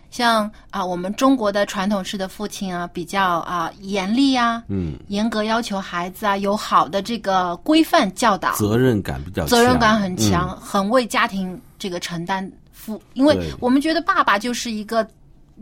[0.09, 10.57] 像啊，我们中国的传统式的父亲啊，比较啊严厉啊，嗯，严格要求孩子啊，有好的这个规范教导，责任感比较强，责任感很强，嗯。
[10.59, 12.51] 很为家庭这个承担。
[12.73, 15.07] 负，因为我们觉得爸爸就是一个。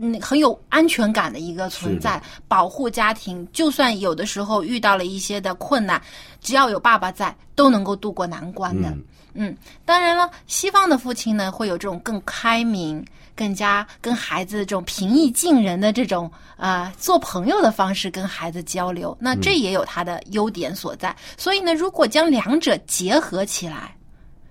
[0.00, 3.46] 嗯，很有安全感的一个存在，保护家庭。
[3.52, 6.00] 就算有的时候遇到了一些的困难，
[6.40, 8.88] 只要有爸爸在，都能够渡过难关的。
[8.88, 13.04] 嗯嗯，当然了，西方的父亲呢，会有这种更开明、
[13.36, 19.16] 更加跟孩子这种平易近人的这种呃做朋友的方式跟孩子交流。
[19.20, 21.14] 那这也有他的优点所在。
[21.36, 23.94] 所以呢，如果将两者结合起来，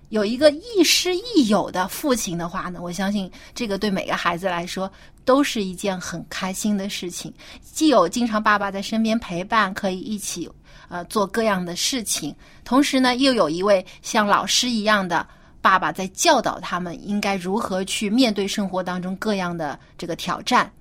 [0.09, 4.91] 有一个亦师亦友的父亲的话呢，我相信这个对每个孩子来说
[5.25, 7.33] 都是一件很开心的事情。
[7.61, 10.49] 既有经常爸爸在身边陪伴，可以一起
[10.87, 15.27] 呃做各样的事情，同时呢，又有一位像老师一样的
[15.61, 20.71] 爸爸在教导他们应该如何去面对生活当中各样的这个挑战。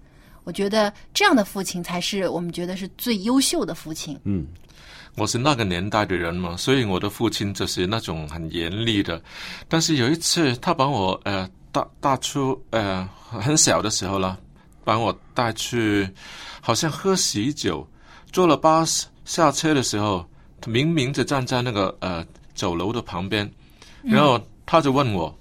[0.45, 4.17] 我觉得这样的父亲才是我们觉得是最优秀的父亲。
[4.23, 4.47] 嗯，
[5.17, 9.21] 我是那个年代的人嘛，所以我的父亲就是那种很严厉的。
[9.67, 14.39] 但是有一次，他把我呃大大出呃很小的时候了，
[14.85, 16.07] 把我带去，
[16.61, 17.87] 好像喝喜酒，
[18.31, 20.23] 坐了巴士下车的时候，
[20.61, 22.23] 他明明就站在那个呃
[22.55, 23.51] 酒楼的旁边，
[24.03, 25.35] 然后他就问我、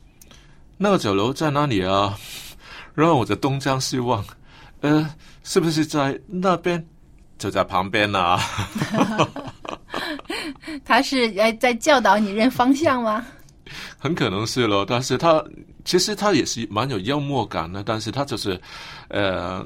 [0.77, 2.17] 那个酒楼在哪里啊？
[2.95, 4.23] 然后我就东张西望，
[4.79, 6.81] 呃，是不是在那边？
[7.45, 8.39] 就在旁边啊。
[10.83, 13.23] 他是呃在教导你认方向吗？
[13.99, 15.43] 很可能是咯，但是他
[15.83, 18.59] 其实他也是蛮有幽默感的，但是他就是，
[19.09, 19.63] 呃，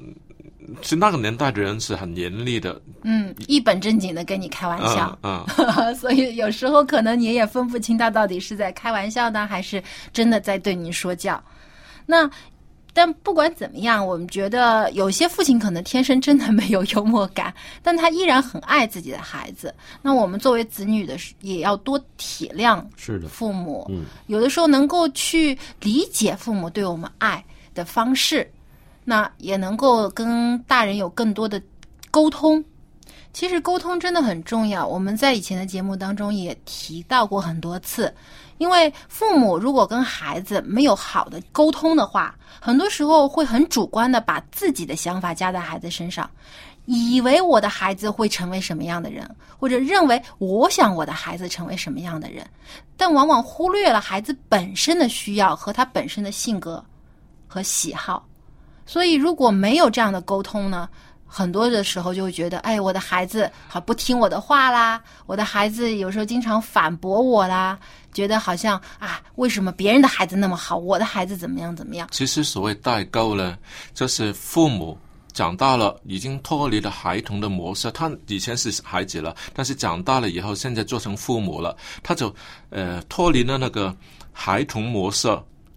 [0.82, 5.18] 是那个年代的人是很严厉的，嗯，一本正经的跟你开玩笑。
[5.24, 11.42] 嗯嗯， 所以有时候可能你也分不清他到底是在开玩笑呢，还是真的在对你说教。
[12.06, 12.30] 那
[12.94, 19.74] 但不管怎么样，我们觉得有些父亲可能天生真的没有幽默感，但他依然很爱自己的孩子。
[20.02, 23.86] 那我们作为子女的，也要多体谅是的，父母。
[23.90, 28.50] 嗯，有的时候能够去理解父母对我们爱的方式，
[29.06, 31.62] 那也能够跟大人有更多的
[32.12, 32.64] 沟通。
[33.32, 38.12] 其实沟通真的很重要，我们在以前的节目当中也提到过很多次。
[38.60, 46.30] 因为父母如果跟孩子没有好的沟通的话，很多时候会很主观的把自己的想法加在孩子身上，
[46.86, 52.46] 以为我的孩子会成为什么样的人，或者认为我想我的孩子成为什么样的人，
[52.96, 56.84] 但往往忽略了孩子本身的需要和他本身的性格
[57.48, 58.28] 和喜好。
[58.86, 60.88] 所以如果没有这样的沟通呢？
[61.32, 67.78] 很多的时候就会觉得，哎，我的孩子好不听我的话啦，我的孩子有时候经常反驳我啦，
[68.14, 72.08] 觉得好像啊，为什么别人的孩子那么好，我的孩子怎么样怎么样？
[72.12, 73.58] 其实所谓代沟呢，
[73.94, 74.98] 就是父母
[75.34, 77.92] 长大了，已经脱离了孩童的模式。
[77.92, 82.34] 他以前是孩子了，但是长大了以后，现在做成父母了，他就
[82.70, 83.96] 呃脱离了那个
[84.32, 85.28] 孩童模式。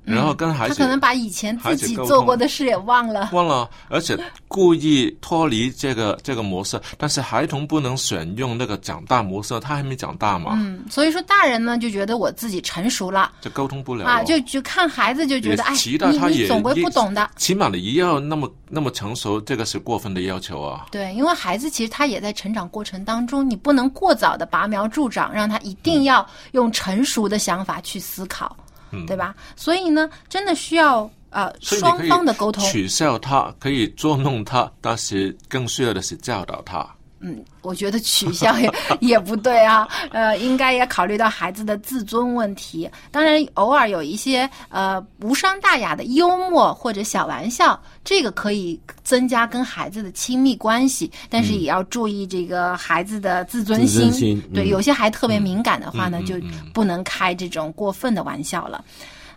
[0.04, 6.80] 然后跟孩子、嗯他可能把以前自己做过的事也忘了，忘了，而且故意脱离这个这个模式。
[6.98, 10.52] 但是孩童不能选用那个长大模式，他还没长大嘛。
[10.56, 20.86] 嗯，所以说大人呢就觉得我自己成熟了，就沟通不了啊，就就看孩子就觉得哎，你你总归不懂的，起码你要那么那么成熟，这个是过分的要求啊。
[20.90, 28.56] 对，因为孩子其实他也在成长过程当中，你不能过早的拔苗助长，让他一定要用成熟的想法去思考。
[28.58, 28.64] 嗯、
[29.06, 29.34] 对吧？
[29.56, 32.62] 所以呢，真的需要呃双方的沟通。
[32.64, 36.86] 取笑他，可以捉弄他，但是更需要的是教导他。
[37.22, 38.70] 嗯，我觉得取笑也
[39.00, 42.90] 也不对啊，呃，应该也考虑到孩子的自尊问题。
[43.10, 54.00] 当然，偶尔有一些呃无伤大雅的幽默或者小玩笑，这个可以增加跟孩子的亲密关系，但是也要注意这个孩子的自尊心。
[54.02, 56.34] 自尊心对，嗯有些孩子特别敏感的话呢，就
[56.74, 58.84] 不能开这种过分的玩笑了。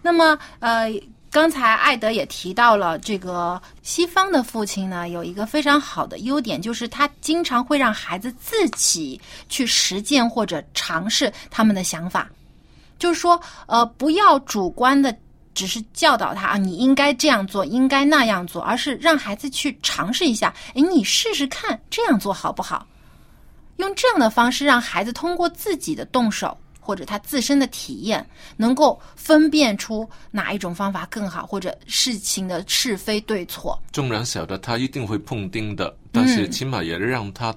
[0.01, 0.88] 那么，呃，
[1.36, 9.19] 刚才艾德也提到了，这个西方的父亲呢，有一个非常好的优点，就是他经常会让孩子自己
[9.49, 12.29] 去实践或者尝试他们的想法。
[12.97, 15.13] 就是说，呃，不要主观的
[15.53, 22.88] 只是教导他啊，你应该这样做，应该那样做，而是让孩子去尝试一下，诶，你试试看这样做好不好？
[23.75, 28.23] 用这样的方式让孩子通过自己的动手或者他自身的体验，
[28.55, 33.77] 能够分辨出哪一种方法更好，或者事情的是非对错。
[33.91, 37.51] 纵然晓得他一定会碰钉的，但是嗯起码也让他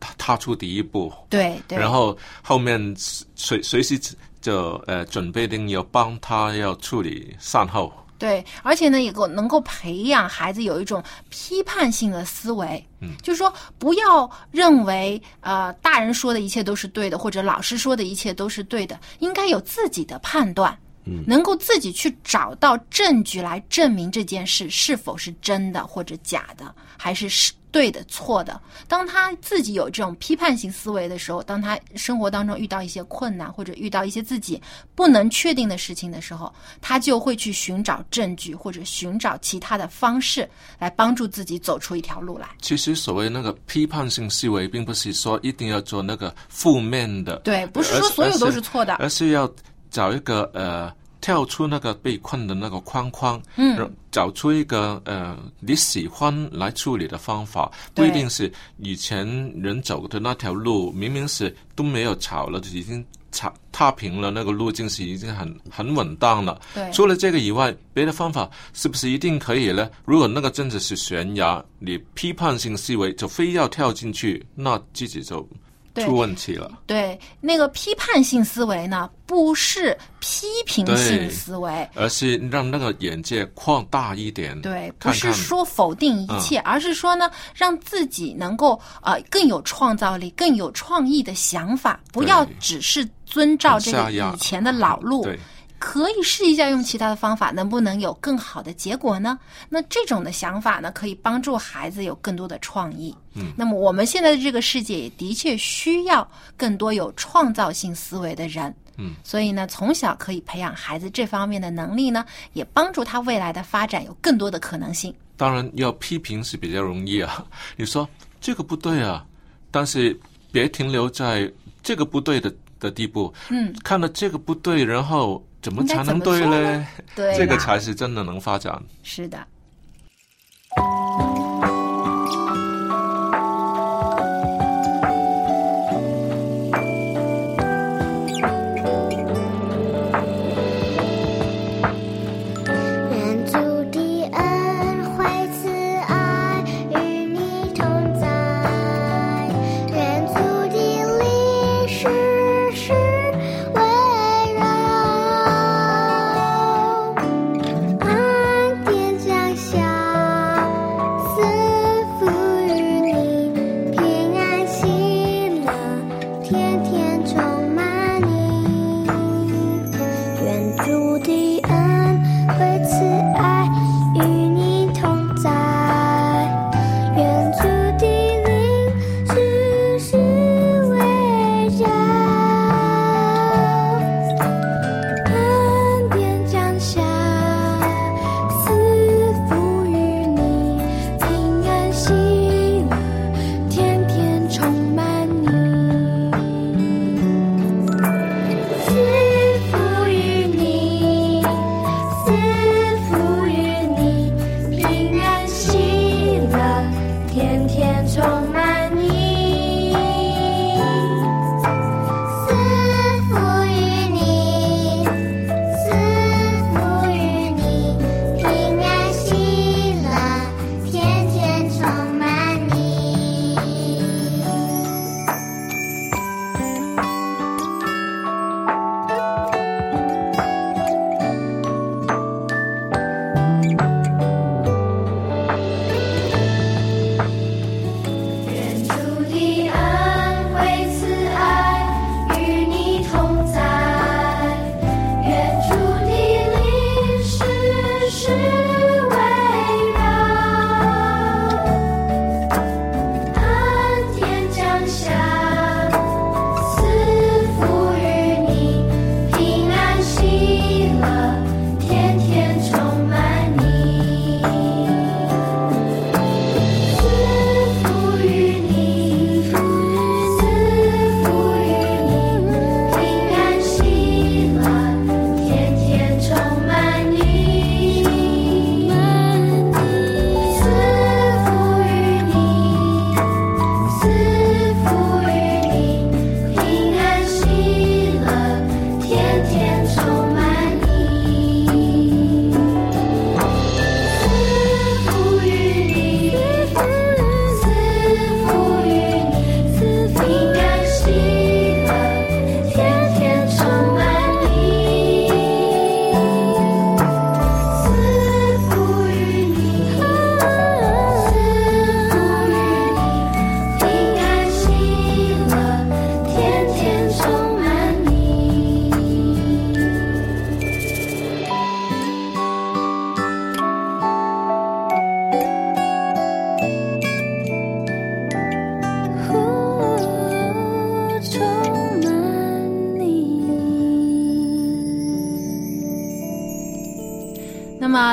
[0.00, 2.94] 踏踏出第一步，对对，然后后面
[3.36, 3.96] 随随时
[4.40, 7.92] 就呃准备定要帮他要处理善后。
[8.22, 12.86] 对，而且呢，也够能够培养孩子有一种批判性的思维。
[13.00, 20.72] 嗯，就是说，不要认为呃大人说的一切都是对的，或者老师说的一切都是对的，应该有自己的判断。
[21.04, 28.60] 嗯能够自己去找到证据来证明这件事是否是真的或者假的，还是是对的错的。
[28.86, 34.62] 当他自己有这种批判性思维的时候，当他生活当中遇到一些困难或者遇到一些自己
[34.94, 40.48] 不能确定的事情的时候，他就会去寻找证据或者寻找其他的方式
[40.78, 42.46] 来帮助自己走出一条路来。
[42.60, 48.94] 其实所谓那个批判性思维，并不是说一定要做那个负面的，对，不是说所有都是错的。
[48.96, 49.50] 而是要
[49.90, 50.92] 找一个呃
[51.22, 66.60] 跳出那个被困的那个框框，嗯找出一个呃你喜欢来处理的方法，不一定是以前人走的那条路，明明是都没有草了，就已经踏踏平了，那个路径是已经很很稳当了。
[66.74, 69.88] 对除了这个以外，别的方法是不是一定可以呢？
[70.04, 76.70] 如果那个真的是悬崖，你批判性思维就非要跳进去，那自己就对出问题了。
[76.86, 81.88] 对，那个批判性思维呢，不是批评性思维。
[81.94, 95.22] 而是让那个眼界扩大一点，对，不是说否定一切，而是说呢，让自己能够呃更有创造力、更有创意的想法，不要只是遵照这个以前的老路。
[95.24, 95.38] 对，
[95.82, 99.36] 可以试一下用其他的方法，能不能有更好的结果呢？
[99.68, 103.12] 那这种的想法呢，可以帮助孩子有更多的创意。
[103.34, 106.26] 嗯，那么我们现在的这个世界也的确需要
[106.56, 108.72] 更多有创造性思维的人。
[108.96, 115.12] 嗯，所以呢，从小可以培养孩子这方面的能力呢，也帮助他未来的发展有更多的可能性。
[115.36, 117.44] 当然要批评是比较容易啊。
[117.76, 118.08] 你说
[118.40, 119.26] 这个不对啊，
[119.72, 120.16] 但是
[120.52, 121.52] 别停留在
[121.82, 123.34] 这个不对的的地步。
[123.50, 126.86] 嗯，看到这个不对，然后怎么才能对呢？
[127.14, 128.82] 对这个才是真的能发展。
[129.02, 129.38] 是的。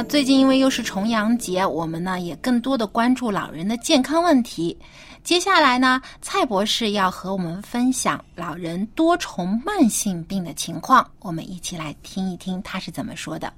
[0.10, 4.76] 最近因为又是重阳节，我们呢也更多的关注老人的健康问题。
[5.24, 13.54] 接下来呢，蔡博士要和我们分享老人多重慢性病的情况，我们一起来听一听他是怎么说的。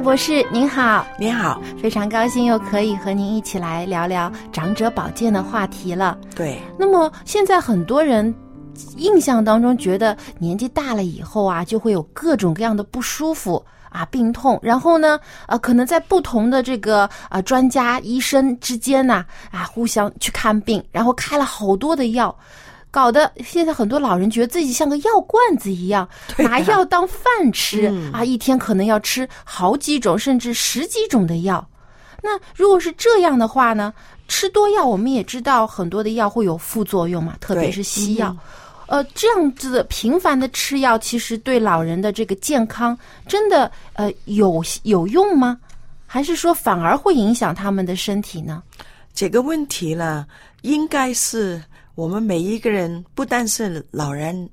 [0.00, 6.16] 蔡博士您好，您好，非常高兴又可以和您一起来聊聊长者保健的话题了。
[6.34, 8.34] 对，那么现在很多人
[8.96, 22.34] 印象当中觉得年纪大了以后啊，就会有各种各样的不舒服啊、病痛，然后呢，呃，可能在不同的这个啊、专家医生之间呢啊互相去看病，然后开了好多的药。
[22.90, 27.22] 搞得现在很多老人觉得自己像个药罐子一样，拿药当饭
[27.52, 31.66] 吃、嗯啊，一天可能要吃好几种甚至十几种的药。
[32.22, 33.92] 那如果是这样的话呢，
[34.28, 38.28] 吃多药我们也知道很多的药会有副作用嘛，特别是西药。
[38.30, 38.38] 嗯
[38.90, 45.56] 呃，这样子的频繁的吃药，其实对老人的这个健康真的呃有有用吗？
[46.08, 48.60] 还是说反而会影响他们的身体呢？
[49.14, 50.26] 这个问题呢，
[50.62, 51.62] 应该是
[52.00, 54.48] 我们每一个人，不但是老人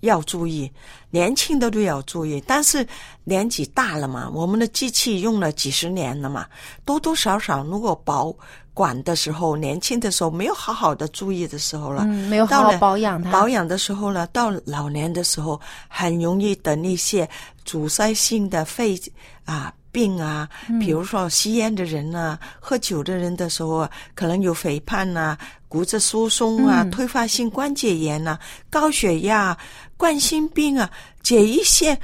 [0.00, 0.72] 要注意，
[1.10, 2.42] 年轻的都要注意。
[2.46, 2.86] 但是
[3.22, 6.46] 年纪大了嘛，我们的机器用了几十年了嘛，
[6.86, 8.34] 多多少少如果保
[8.72, 13.30] 管的时候，年轻的时候没有好好的注意的时候了，嗯，没有好好保养它。
[13.30, 17.28] 保养的时候呢，到老年的时候，很容易得那些
[17.66, 18.98] 阻塞性的肺
[19.44, 20.48] 啊病啊，
[20.80, 25.38] 比如说吸烟的人啊，喝酒的人的时候啊，可能有肥胖啊、
[25.68, 26.90] 骨质疏松啊、嗯。
[26.90, 28.38] 退化性关节炎啊、
[28.68, 29.56] 高血压、
[29.96, 30.90] 冠心病啊，
[31.22, 31.98] 这一些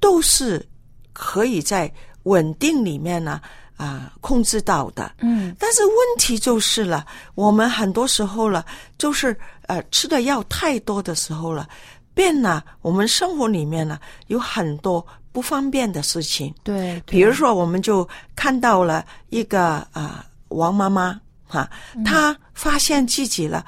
[0.00, 0.64] 都是
[1.12, 1.92] 可以在
[2.24, 3.40] 稳定里面呢
[3.76, 5.12] 啊控制到的。
[5.18, 5.54] 嗯。
[5.58, 8.64] 但是问题就是了，我们很多时候了，
[8.98, 9.36] 就是
[9.66, 11.68] 呃吃的药太多的时候了，
[12.14, 16.54] 变了我们生活里面呢有很多不方便的事情。
[16.62, 23.64] 对，对比如说，我们就看到了一个啊、王妈妈哈、嗯她发现自己了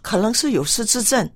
[0.00, 1.28] 可能是有失智症，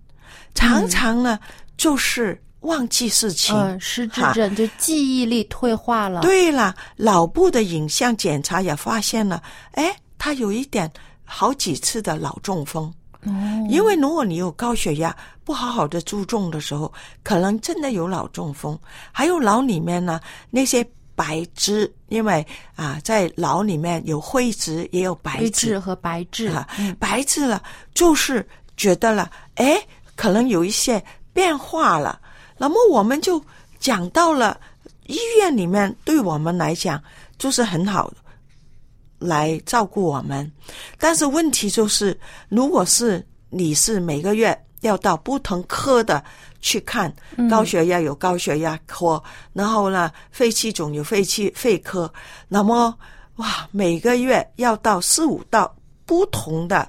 [0.55, 1.39] 常常呢、
[1.77, 3.57] 就是忘记事情。
[3.57, 6.21] 嗯，失智哈症就记忆力退化了。
[6.21, 10.91] 对了，脑部的影像检查也发现了，哎，他有一点
[11.25, 12.93] 好几次的脑中风。
[13.25, 13.31] 哦，
[13.69, 16.93] 因为如果你有高血压，不好好的注重的时候，
[17.23, 18.79] 可能真的有脑中风。
[19.13, 20.21] 还有脑里面呢
[20.51, 22.45] 那些白质，因为
[22.75, 27.63] 啊在脑里面有灰质也有白灰质质和白质啊，嗯白质了
[27.95, 28.47] 就是
[28.77, 29.81] 觉得了，哎，
[30.17, 31.03] 可能有一些
[31.33, 32.21] 变化了。
[32.59, 33.43] 那么我们就
[33.79, 34.59] 讲到了
[35.07, 37.03] 医院里面，对我们来讲
[37.39, 38.17] 就是很好的
[39.23, 40.51] 来照顾我们。
[40.99, 42.19] 但是问题就是，
[42.49, 46.23] 如果是你是每个月要到不同科的
[46.61, 47.13] 去看，
[47.49, 52.13] 高血压有高血压科，然后呢肺气肿有肺气肺科，
[52.49, 52.95] 那么
[53.37, 55.73] 哇，每个月要到四五到
[56.05, 56.89] 不同的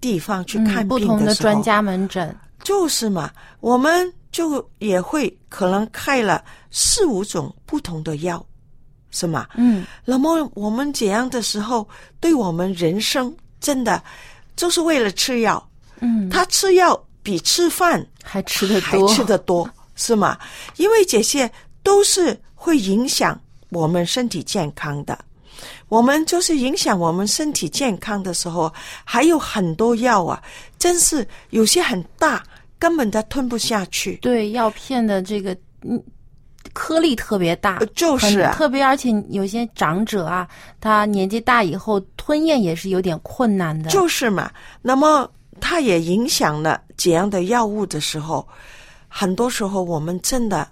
[0.00, 2.34] 地方去看嗯，不同的专家门诊。
[2.62, 8.44] 就是嘛，我们就也会可能开了四五种不同的药，
[9.10, 9.46] 是吗？
[9.56, 11.88] 嗯，那么我们这样的时候，
[12.20, 14.02] 对我们人生真的
[14.56, 15.68] 就是为了吃药。
[16.00, 20.38] 嗯，他吃药比吃饭还吃的多，还吃得多，是吗？
[20.76, 21.50] 因为这些
[21.82, 23.38] 都是会影响
[23.68, 25.18] 我们身体健康的。
[25.88, 28.72] 我们就是影响我们身体健康的时候，
[29.04, 30.42] 还有很多药啊，
[30.78, 32.42] 真是有些很大，
[32.78, 34.14] 根本它吞不下去。
[34.22, 36.02] 对药片的这个嗯
[36.72, 40.48] 颗粒特别大呃，就是特别，而且有些长者啊，
[40.80, 43.90] 他年纪大以后吞咽也是有点困难的。
[43.90, 44.50] 就是嘛，
[44.80, 45.30] 那么
[45.60, 48.46] 它也影响了这样的药物的时候，
[49.08, 50.68] 很多时候我们真的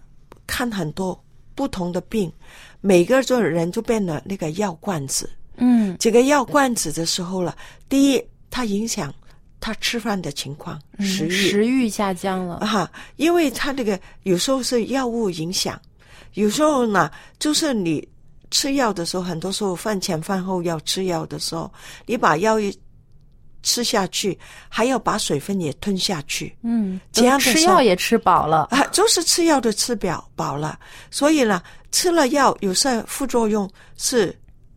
[0.47, 1.18] 看很多
[1.55, 2.32] 不同的病，
[2.80, 5.28] 每个就人就变了那个药罐子。
[5.57, 7.57] 嗯这个药罐子的时候了，
[7.89, 9.12] 第一，它影响
[9.61, 11.30] 他吃饭的情况，嗯食欲。
[11.30, 12.56] 食欲下降了。
[12.56, 15.80] 啊，因为他这个有时候是药物影响，
[16.34, 18.06] 有时候呢，就是你
[18.50, 21.72] 吃药的时候，很多时候饭前饭后要吃药的时候，
[22.06, 22.76] 你把药一
[23.62, 24.38] 吃下去，
[24.68, 28.68] 还要把水分也吞下去嗯，这样的吃药也吃饱了。
[28.70, 30.78] 啊，就是吃药的吃饱饱了，
[31.11, 34.34] 所以呢，吃了药有些副作用是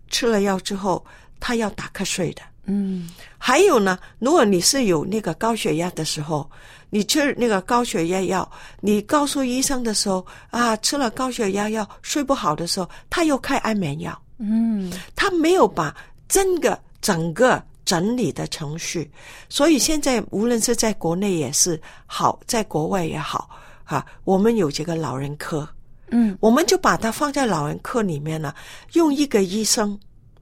[0.09, 1.05] 吃了药之后，
[1.39, 2.41] 他要打瞌睡的。
[2.65, 3.09] 嗯。
[3.37, 6.49] 还有呢，如果你是有那个高血压的时候，
[6.89, 8.49] 你吃那个高血压药，
[8.81, 14.91] 你告诉医生的时候啊，吃了高血压药睡不好的时候，他又开安眠药，嗯。
[15.15, 15.95] 他没有把
[16.27, 19.09] 整个整个整理的程序。
[19.49, 23.49] 所以现在无论是在国内也是好，在国外也好，
[23.85, 25.67] 啊，我们有这个老人科，
[26.09, 28.53] 嗯，我们就把它放在老人科里面呢，
[28.93, 29.97] 用一个医生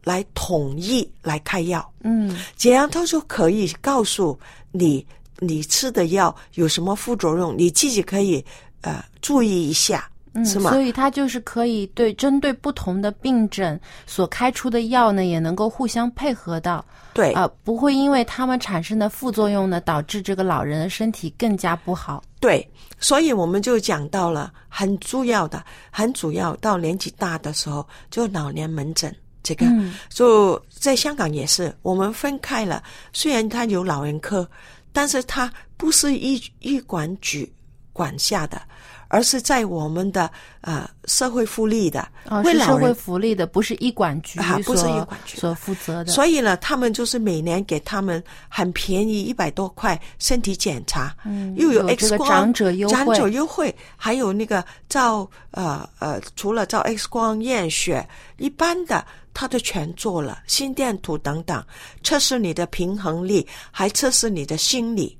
[0.10, 4.38] 来统一来开药，嗯，这样他就可以告诉
[4.72, 5.06] 你
[5.38, 8.44] 你吃的药有什么副作用，你自己可以
[8.82, 10.72] 呃注意一下，嗯，是吗？
[10.72, 16.84] 所以它就是可以对针对不同的病症所开出的药呢，也能够互相配合到，
[17.14, 17.34] 对。
[17.34, 22.24] 啊、不会因为它们产生的副作用呢，导致这个老人的身体更加不好。
[22.40, 22.68] 对，
[23.00, 29.14] 所以我们就讲到了很重要的，很主要到年纪大的时候，就老年门诊
[29.44, 32.84] 这个，嗯就在香港也是，我们分开了。
[33.14, 34.48] 虽然他有老人科，
[34.92, 37.52] 但是他不是医医管局
[37.94, 38.62] 管辖的，
[39.08, 40.30] 而是在我们的
[40.62, 46.12] 呃社会福利的，哦，是社会为老人福利的，不是医管局啊不是医管局所负责的。
[46.12, 61.64] 所以呢，他们就是每年给他们很便宜一百多块身体检查，嗯又有这 X 个光长者优惠长者优惠，还有那个照呃呃，除了照 X 光验血，一般的他都全做了，心电图等等，
[62.04, 65.18] 测试你的平衡力，还测试你的心理。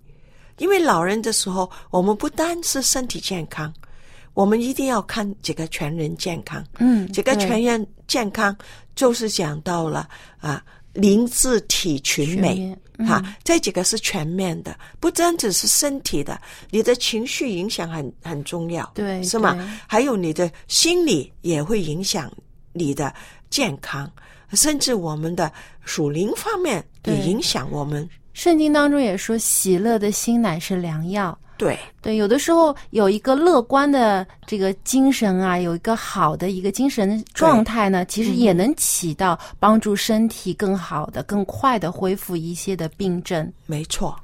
[0.58, 3.74] 因为老人的时候，我们不单是身体健康，
[4.34, 6.62] 我们一定要看这个全人健康。
[6.80, 8.56] 嗯，这个全人健康
[8.94, 19.56] 就是讲到了啊，灵智体群美哈、这几个是全面的，不单只是身体的，你的情绪影响很很重要，对是吗？
[19.88, 22.30] 还有你的心理也会影响
[22.74, 23.14] 你的
[23.50, 24.10] 健康，
[24.54, 25.52] 甚至我们的
[25.84, 28.08] 属灵方面也影响我们。
[28.34, 31.38] 圣经当中也说，喜乐的心乃是良药。
[31.58, 43.52] 对对，有的时候有一个乐观的这个精神啊，有一个好的一个精神状态呢，其实也能起到帮助身体更好的、更快的恢复一些的病症。
[43.66, 44.18] 没错，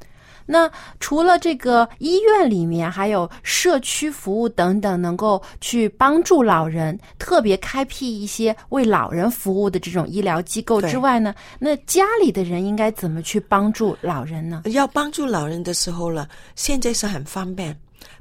[0.46, 0.70] 那
[1.00, 14.62] 除了这个医院里面，还有社区服务等等，能够去帮助老人，特别开辟一些为老人服务的这种医疗机构之外呢，那家里的人应该怎么去帮助老人呢？
[14.66, 17.76] 要帮助老人的时候呢，现在是很方便，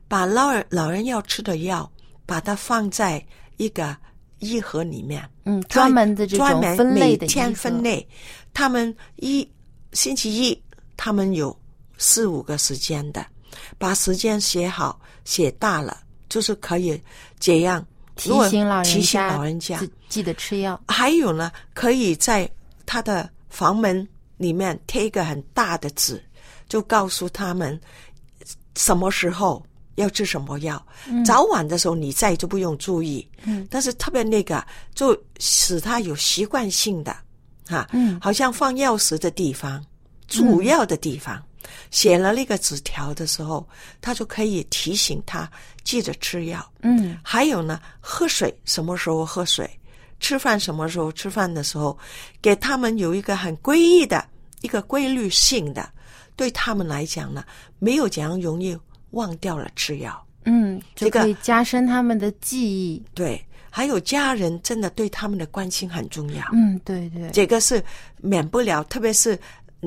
[0.08, 1.90] 把老人老人要吃的药，
[2.24, 3.24] 把它放在
[3.58, 3.94] 一个
[4.38, 8.06] 一盒里面，嗯，专门的这种专门分类的每天分类。
[8.54, 9.46] 他们一
[9.92, 10.62] 星期一，
[10.96, 11.54] 他们有
[11.96, 13.24] 四五个时间的，
[13.78, 17.00] 把时间写好，写大了，就是可以
[17.38, 17.84] 这样
[18.16, 20.80] 提醒老人提醒家老人家记记得吃药。
[20.88, 22.48] 还有呢，可以在
[22.86, 26.22] 他的房门里面贴一个很大的纸，
[26.68, 27.80] 就告诉他们
[28.76, 29.64] 什么时候
[29.94, 30.84] 要吃什么药。
[31.24, 34.64] 早晚的时候你在就不用注意，嗯但是特别那个
[34.94, 37.16] 就使他有习惯性的，
[37.68, 39.84] 哈、嗯好像放钥匙的地方、
[40.26, 41.40] 主要的地方。
[41.90, 43.66] 写了那个纸条的时候，
[44.00, 45.50] 他就可以提醒他
[45.82, 46.64] 记着吃药。
[46.82, 49.68] 嗯还有呢，喝水什么时候喝水，
[50.20, 51.96] 吃饭什么时候吃饭的时候，
[52.40, 54.24] 给他们有一个很规律的
[54.62, 55.88] 一个规律性的，
[56.36, 57.44] 对他们来讲呢，
[57.78, 58.76] 没有这样容易
[59.10, 60.26] 忘掉了吃药。
[60.44, 63.02] 嗯，这个可以加深他们的记忆。
[63.14, 66.44] 对，还有家人真的对他们的关心很重要。
[66.52, 67.82] 嗯，对对，这个是
[68.18, 69.38] 免不了，特别是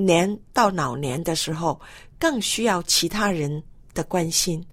[0.05, 1.79] 年到老年的时候，
[2.19, 3.61] 更需要其他人
[3.93, 4.63] 的关心，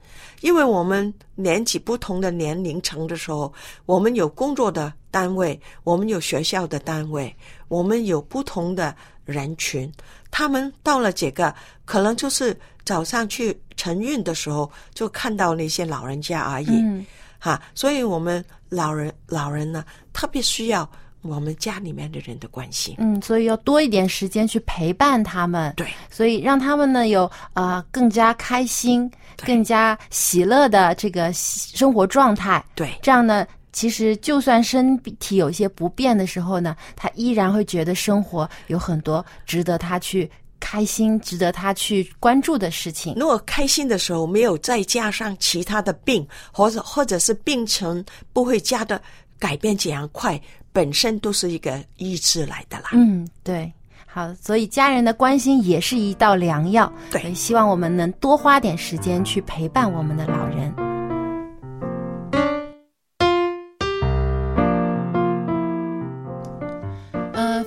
[0.43, 3.53] 因为我们年纪不同的年龄层的时候，
[3.87, 7.35] 我们有工作的单位，我们有学校的单位，
[7.69, 8.95] 我们有不同的
[9.25, 9.91] 人群，
[10.31, 11.55] 他们到了这个，
[11.85, 16.69] 可能就是早上去晨运的时候，就看到那些老人家而已。
[16.71, 17.05] 嗯
[17.39, 20.91] 哈，所以我们老人老人呢，特别需要
[21.25, 22.95] 我们家里面的人的关心。
[22.99, 25.73] 嗯，所以要多一点时间去陪伴他们。
[25.77, 29.11] 对，所以让他们呢有呃更加开心、
[29.45, 32.65] 更加喜乐的这个喜生活状态。
[32.75, 43.15] 对，这样呢，其实就算身体有些不便的时候呢，他依然会觉得生活有很多值得他去开心、值得他去关注的事情。
[43.17, 49.01] 如果开心的时候没有再加上其他的病，或者或者是病程不会加的
[49.39, 50.41] 改变这样快，
[50.75, 52.91] 本身都是一个医治来的啦。
[52.93, 53.73] 嗯，对。
[54.05, 56.93] 好，所以家人的关心也是一道良药。
[57.11, 60.75] 对希望我们能多花点时间去陪伴我们的老人。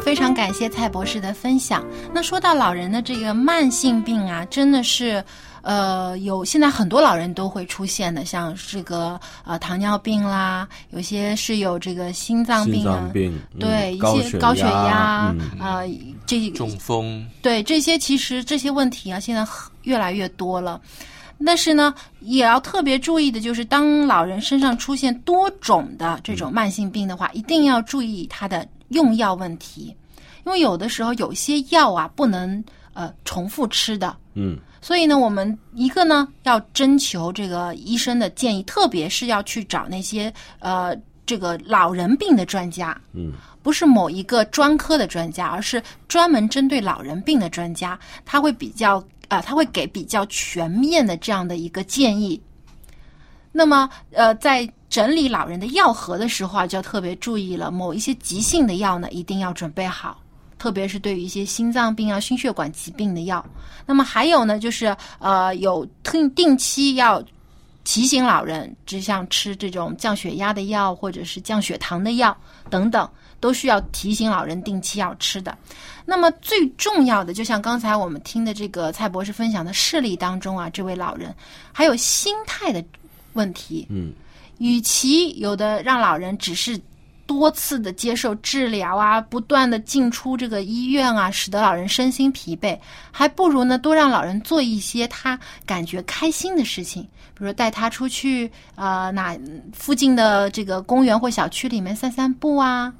[0.03, 1.85] 非常感谢蔡博士的分享。
[2.13, 5.23] 那说到老人的这个慢性病啊，真的是。
[5.67, 15.81] 呃，有现在很多老人都会出现的，像这个呃糖尿病啦，有些是有这个心脏病啊，心脏病嗯对一些高血压压嗯啊、
[16.25, 19.45] 这中风，对这些其实这些问题啊，现在
[19.83, 20.79] 越来越多了。
[21.45, 29.93] 但是呢，也要特别注意的就是，当老人身上出现多种的这种慢性病的话，一定要注意他的用药问题，
[30.45, 32.63] 因为有的时候有些药啊不能
[32.93, 34.57] 呃重复吃的，嗯
[34.87, 52.41] 所以呢，我们一个呢要征求这个医生的建议，特别是要去找那些呃这个老人病的专家，嗯不是某一个专科的专家，而是专门针对老人病的专家，他会比较啊、他会给比较全面的这样的一个建议。
[53.51, 60.21] 那么，呃，在整理老人的药盒的时候啊，就要特别注意了，某一些急性的药呢，一定要准备好，
[60.57, 63.45] 特别是对于一些心脏病啊、心血管疾病的药。
[63.85, 67.23] 那么还有呢，就是呃，有定定期要
[67.83, 72.35] 提醒老人，就像吃这种降血压的药或者是降血糖的药
[72.69, 75.57] 等等，都需要提醒老人定期要吃的。
[76.05, 81.33] 那么最重要的，就像刚才我们听的这个蔡博士分享的事例当中啊，这位老人
[81.71, 82.83] 还有心态的
[83.33, 83.87] 问题。
[83.89, 84.11] 嗯，
[84.57, 86.79] 与其有的让老人只是
[87.27, 92.79] 多次的接受治疗啊，不断的进出这个医院啊，使得老人身心疲惫，
[93.11, 97.03] 还不如呢多让老人做一些他感觉开心的事情，
[97.37, 99.37] 比如带他出去呃哪
[99.73, 102.91] 附近的这个公园或小区里面散散步啊。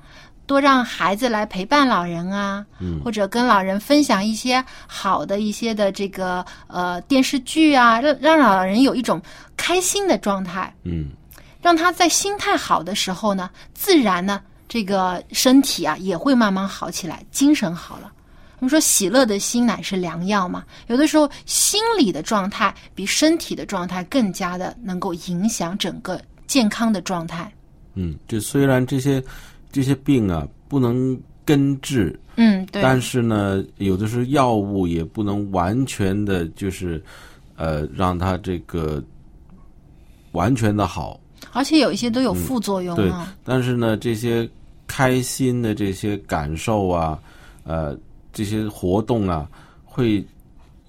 [0.45, 9.21] 多让孩子来陪伴老人啊，嗯或者跟老人分享一些好的一些的这个呃电视剧啊，让让老人有一种
[9.57, 10.73] 开心的状态。
[10.83, 11.09] 嗯
[11.67, 18.09] 让他在心态好的时候呢，自然呢，这个身体啊也会慢慢好起来，精神好了。
[18.59, 27.51] 我们说喜乐的心乃是良药嘛，有的时候心理的状态比身体的状态更加的能够影响整个健康的状态。
[27.95, 29.21] 嗯，这虽然这些
[29.69, 32.81] 这些病啊不能根治，嗯，对。
[32.81, 37.03] 但是呢，有的时候药物也不能完全的，就是
[37.57, 39.03] 呃，让他这个
[40.31, 41.19] 完全的好。
[41.51, 44.49] 而且有一些都有副作用对啊。，但是呢，这些
[44.85, 47.19] 开心的这些感受啊，
[47.63, 47.97] 呃，
[48.31, 49.49] 这些活动啊，
[49.83, 50.25] 会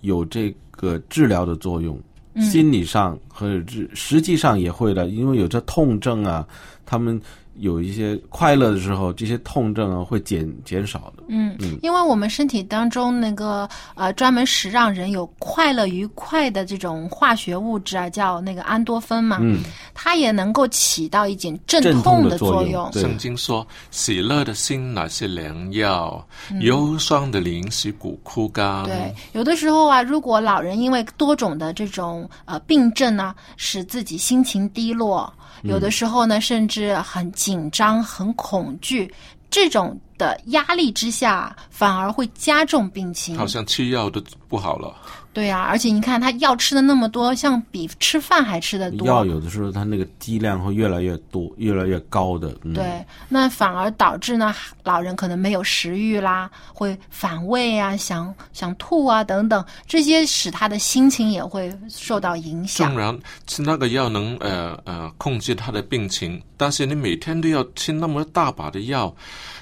[0.03, 1.96] 有这个治疗的作用。
[1.96, 2.05] 嗯
[2.40, 6.46] 心理上和实实际上也会的，因为有这痛症啊，
[6.86, 7.20] 他们
[7.59, 11.24] 有一些快乐的时候，这些痛症啊会减减少的。
[11.28, 19.61] 嗯嗯，因为我们身体当中那个呃专门使让人有快乐愉快的这种化学物质啊，叫那个安多芬嘛，嗯，
[19.94, 22.90] 它也能够起到一点镇镇痛痛的作用作用。
[22.92, 35.32] 对圣经说：“喜乐的心乃是良药，嗯忧伤的灵是骨枯干。”对，有的时候啊，如果老人因为多种的这种呃病症呢，使自己心情低落，
[35.62, 39.12] 有的时候呢，甚至很紧张、很恐惧，
[39.50, 43.36] 这种的压力之下，反而会加重病情。
[43.36, 44.94] 好像吃药都不好了。
[45.39, 49.07] 对呀、而且你看他药吃的那么多，像比吃饭还吃的多。
[49.07, 52.53] 药有的时候它那个剂量会越来越多，越来越高的。
[52.64, 62.99] 嗯、对，那反而导致呢，老人可能没有食欲啦，会反胃啊，想想吐啊等等，这些使他的心情也会受到影响当。
[62.99, 69.14] 然吃那个药能呃呃控制他的病情，但是你每天都要吃那么大把的药，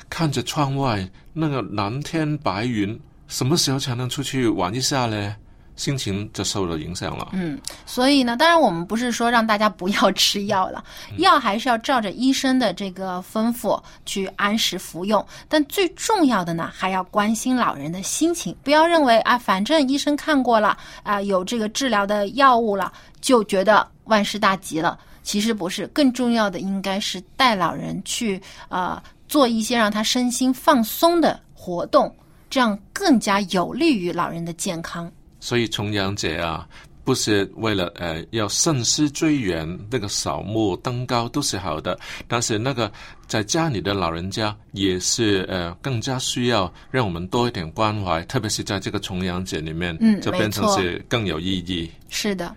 [0.09, 2.99] 看着窗外那个蓝天白云，
[3.29, 5.37] 什么时候才能出去玩一下呢？
[5.77, 7.29] 心情就受了影响了。
[7.33, 10.83] 嗯，所以呢，当然我们不是说让大家不要吃药了，
[11.19, 15.25] 药还是要照着医生的这个吩咐去按时服用。
[15.49, 24.99] 但最重要的呢，还要关心老人的心情，不要认为啊，反正医生看过了啊，有这个治疗的药物了，就觉得万事大吉了。
[25.23, 32.15] 其实不是，更重要的应该是带老人去呃做一些让他身心放松的活动，
[32.49, 35.11] 这样更加有利于老人的健康。
[35.47, 36.67] 所以重阳节啊，
[37.05, 42.91] 不是为了呃要慎思追远，那个扫墓登高都是好的，但是那个
[43.29, 51.89] 在家里的老人家也是呃更加需要让我们多一点关怀，特别是在这个重阳节里面，嗯就变成是更有意义。
[52.09, 52.53] 是的。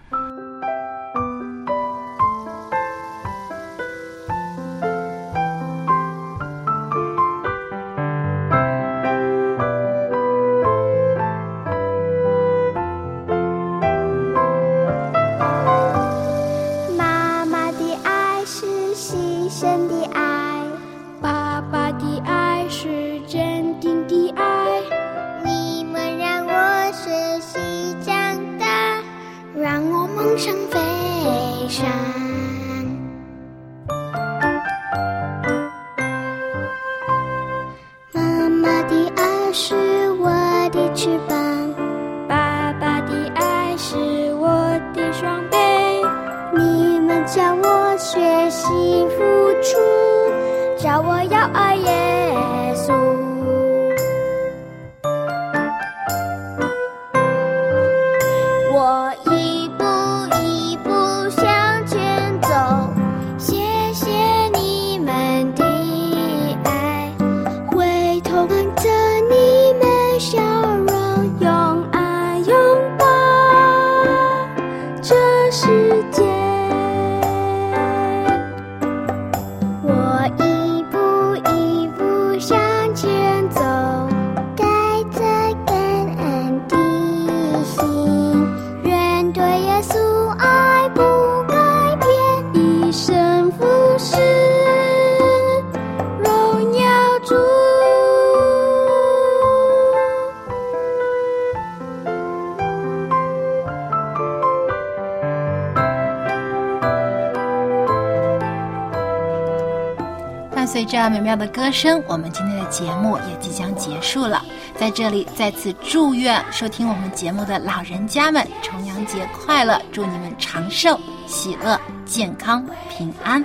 [110.79, 114.41] 随着美妙的歌声，我们今天的节目也即将结束了。
[114.79, 119.81] 在这里，再次祝愿收听我们节目的老人家们重阳节快乐！
[119.91, 123.43] 祝你们长寿、喜乐、健康、平安。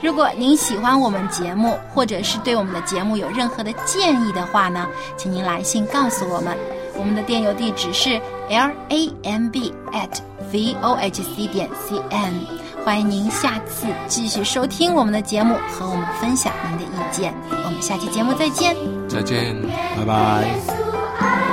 [0.00, 4.86] 如果您喜欢我们节目，或者是对我们的节目有任何的建议的话呢，
[5.16, 6.56] 请您来信告诉我们。
[6.96, 10.20] 我们的电邮地址是 l a m b at
[10.52, 12.61] v o h c 点 c n。
[12.84, 17.32] 欢迎您下次继续收听我们的节目，和我们分享您的意见。
[17.48, 18.76] 我们下期节目再见。
[19.08, 19.54] 再见。
[19.96, 20.14] 拜拜。
[21.20, 21.51] 爱